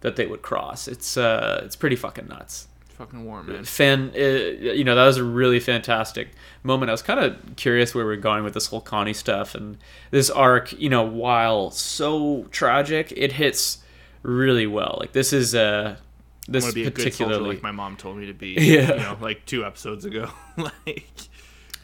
[0.00, 0.88] that they would cross.
[0.88, 2.68] It's uh it's pretty fucking nuts.
[2.98, 3.64] Fucking warm, man.
[3.64, 6.28] Fan, uh, you know that was a really fantastic
[6.62, 6.90] moment.
[6.90, 9.78] I was kind of curious where we are going with this whole Connie stuff and
[10.10, 10.72] this arc.
[10.72, 13.78] You know, while so tragic, it hits
[14.22, 14.98] really well.
[15.00, 16.11] Like this is uh I
[16.48, 18.54] this to be a good soldier like my mom told me to be.
[18.60, 18.92] Yeah.
[18.94, 20.28] You know, like two episodes ago.
[20.56, 21.10] like,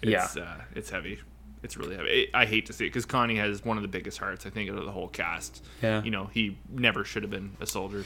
[0.02, 1.20] it's, uh, it's heavy.
[1.62, 2.28] It's really heavy.
[2.32, 4.70] I hate to see it because Connie has one of the biggest hearts I think
[4.70, 5.64] out of the whole cast.
[5.82, 6.02] Yeah.
[6.02, 8.04] You know, he never should have been a soldier.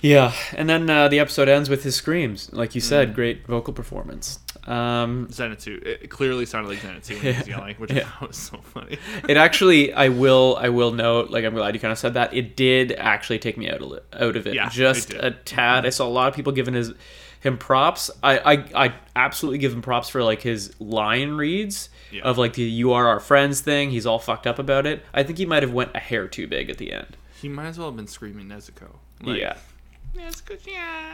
[0.00, 2.52] Yeah, and then uh, the episode ends with his screams.
[2.52, 2.84] Like you Mm.
[2.84, 4.38] said, great vocal performance.
[4.66, 5.84] Um, Zenitsu.
[5.84, 8.08] It clearly sounded like Zenitsu when he was yelling, which Yeah.
[8.20, 8.98] was so funny.
[9.28, 11.30] it actually, I will, I will note.
[11.30, 12.34] Like I'm glad you kind of said that.
[12.34, 15.24] It did actually take me out of it, out of it, Yeah, it just did.
[15.24, 15.86] a tad.
[15.86, 16.92] I saw a lot of people giving his
[17.40, 18.10] him props.
[18.22, 18.38] I,
[18.74, 22.22] I, I absolutely give him props for like his line reads Yeah.
[22.22, 23.90] of like the "you are our friends" thing.
[23.90, 25.04] He's all fucked up about it.
[25.14, 27.16] I think he might have went a hair too big at the end.
[27.40, 28.96] He might as well have been screaming Nezuko.
[29.22, 29.26] yeah.
[29.34, 29.56] Nezuko, yeah.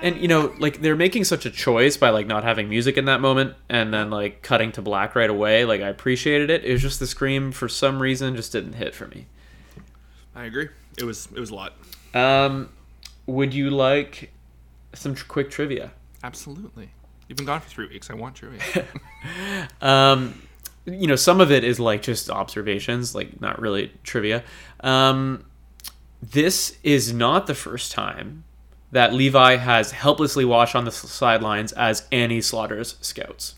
[0.02, 3.04] And you know like they're making such a choice by like not having music in
[3.04, 6.72] that moment and then like cutting to black right away like i appreciated it it
[6.72, 9.26] was just the scream for some reason just didn't hit for me
[10.36, 10.68] I agree.
[10.98, 11.74] It was it was a lot.
[12.12, 12.68] um
[13.26, 14.32] would you like
[14.92, 15.92] some tr- quick trivia
[16.22, 16.90] Absolutely.
[17.28, 18.10] You've been gone for three weeks.
[18.10, 18.60] I want trivia.
[19.80, 20.42] um
[20.86, 24.42] you know some of it is like just observations like not really trivia
[24.80, 25.44] um
[26.22, 28.44] this is not the first time
[28.94, 33.54] that levi has helplessly watched on the sidelines as annie slaughters scouts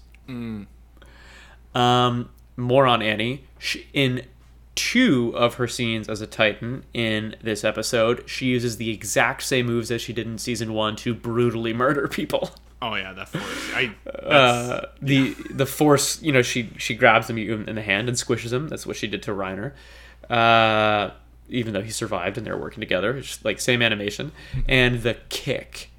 [1.74, 3.44] Um, more on Annie.
[3.58, 4.22] She, in
[4.74, 9.66] two of her scenes as a Titan in this episode, she uses the exact same
[9.66, 12.50] moves as she did in season one to brutally murder people.
[12.82, 13.70] oh yeah, that force.
[13.74, 18.16] I Uh, the the force, you know, she she grabs him in the hand and
[18.16, 18.68] squishes him.
[18.68, 19.72] That's what she did to Reiner.
[20.30, 21.10] Uh,
[21.48, 24.32] even though he survived and they're working together, it's like same animation.
[24.68, 25.90] And the kick.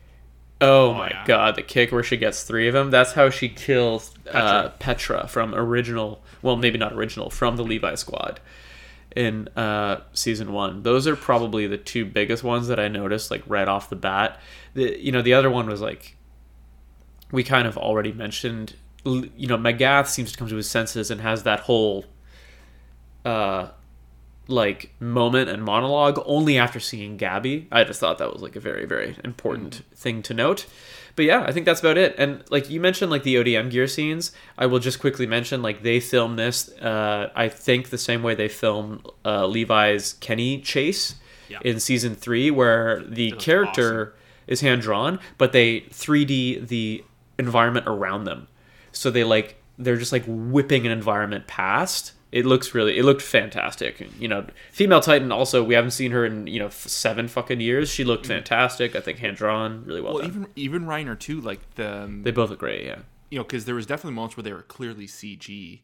[0.60, 1.24] Oh, my yeah.
[1.26, 2.90] god, the kick where she gets three of them.
[2.90, 6.24] That's how she kills uh, Petra from original.
[6.42, 8.40] Well, maybe not original from the Levi Squad
[9.16, 10.84] in uh, season one.
[10.84, 14.40] Those are probably the two biggest ones that I noticed, like right off the bat.
[14.76, 16.16] The you know the other one was like
[17.32, 18.76] we kind of already mentioned.
[19.04, 22.06] You know, Magath seems to come to his senses and has that whole
[23.26, 23.70] uh
[24.48, 27.66] like moment and monologue only after seeing Gabi.
[27.72, 30.66] I just thought that was like a very very important thing to note.
[31.16, 32.14] But yeah, I think that's about it.
[32.20, 35.82] And like you mentioned like the ODM gear scenes, I will just quickly mention like
[35.84, 41.16] they film this uh I think the same way they film uh Levi's Kenny chase
[41.50, 41.60] Yeah.
[41.64, 44.14] in season 3 where the character
[44.48, 47.04] is hand drawn, but they 3D the
[47.40, 48.48] environment around them.
[48.92, 52.14] So they like they're just like whipping an environment past.
[52.32, 54.06] It looks really it looked fantastic.
[54.20, 57.90] You know, female Titan also we haven't seen her in, you know, 7 fucking years.
[57.90, 58.96] She looked fantastic.
[58.96, 60.32] I think hand drawn, really well, well, done.
[60.32, 61.40] even even Reiner too.
[61.40, 63.00] Like the um, they both look great, yeah.
[63.30, 65.80] you know because there was definitely moments where they were clearly CG,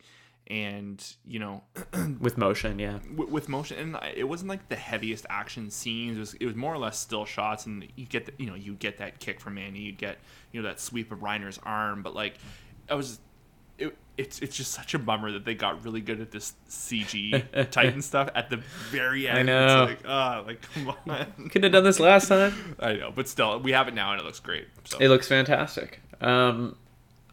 [0.47, 1.63] and you know
[2.19, 2.99] With motion, yeah.
[3.15, 6.55] with, with motion and it wasn't like the heaviest action scenes it was, it was
[6.55, 9.39] more or less still shots and you get the, you know you get that kick
[9.39, 10.17] from Annie you'd get
[10.51, 12.35] you know that sweep of Reiner's arm but like
[12.89, 13.19] I was
[13.77, 17.69] it, it's it's just such a bummer that they got really good at this CG
[17.71, 18.57] Titan stuff at the
[18.91, 19.39] very end.
[19.39, 19.83] I know.
[19.85, 21.49] It's like, ah, like come on.
[21.49, 22.75] Could have done this last time.
[22.79, 24.67] I know, but still, we have it now and it looks great.
[24.85, 25.99] So It looks fantastic.
[26.21, 26.75] Um,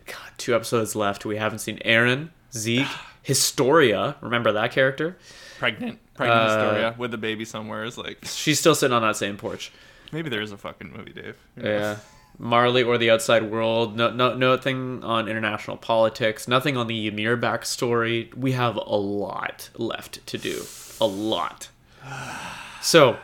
[0.07, 1.25] God, two episodes left.
[1.25, 2.87] We haven't seen Eren, Zeke,
[3.23, 4.17] Historia.
[4.21, 5.17] Remember that character?
[5.59, 9.17] pregnant, pregnant Uh, Historia with a baby somewhere is like She's still sitting on that
[9.17, 9.71] same porch.
[10.11, 11.37] maybe there is a fucking movie, Dave.
[11.63, 11.97] Yeah.
[12.41, 13.97] Marley or the outside world.
[13.97, 16.49] No, no, nothing on international politics.
[16.49, 18.35] Nothing on the Ymir backstory.
[18.35, 20.65] We have a lot left to do.
[21.01, 21.69] A lot.
[22.81, 23.19] So,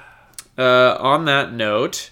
[0.59, 2.11] uh, on that note,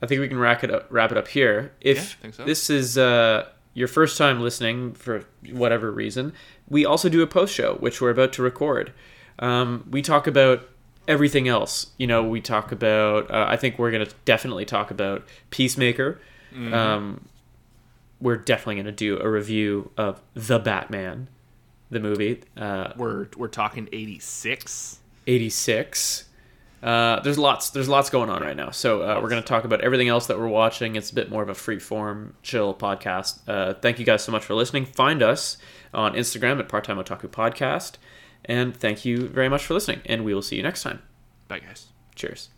[0.00, 0.86] I think we can wrap it up.
[0.88, 1.72] Wrap it up here.
[1.82, 2.44] If Yeah, so.
[2.44, 6.32] this is uh, your first time listening for whatever reason,
[6.70, 8.94] we also do a post show, which we're about to record.
[9.38, 10.66] Um, we talk about
[11.06, 11.88] everything else.
[11.98, 13.30] You know, we talk about.
[13.30, 16.18] Uh, I think we're gonna definitely talk about Peacemaker.
[16.56, 16.74] Mm-hmm.
[16.74, 17.28] Um,
[18.20, 21.28] we're definitely gonna do a review of the Batman,
[21.90, 25.00] the movie, uh, We're we're talking eighty six.
[25.26, 26.24] eighty six.
[26.82, 27.70] Uh, there's lots.
[27.70, 28.70] There's lots going on right now.
[28.70, 30.96] So uh, we're gonna talk about everything else that we're watching.
[30.96, 33.40] It's a bit more of a free form, chill podcast.
[33.48, 34.86] Uh, thank you guys so much for listening.
[34.86, 35.58] Find us
[35.92, 37.94] on Instagram at Part Time Otaku Podcast,
[38.44, 41.02] And thank you very much for listening, and we will see you next time.
[41.48, 41.86] Bye, guys.
[42.14, 42.50] Cheers.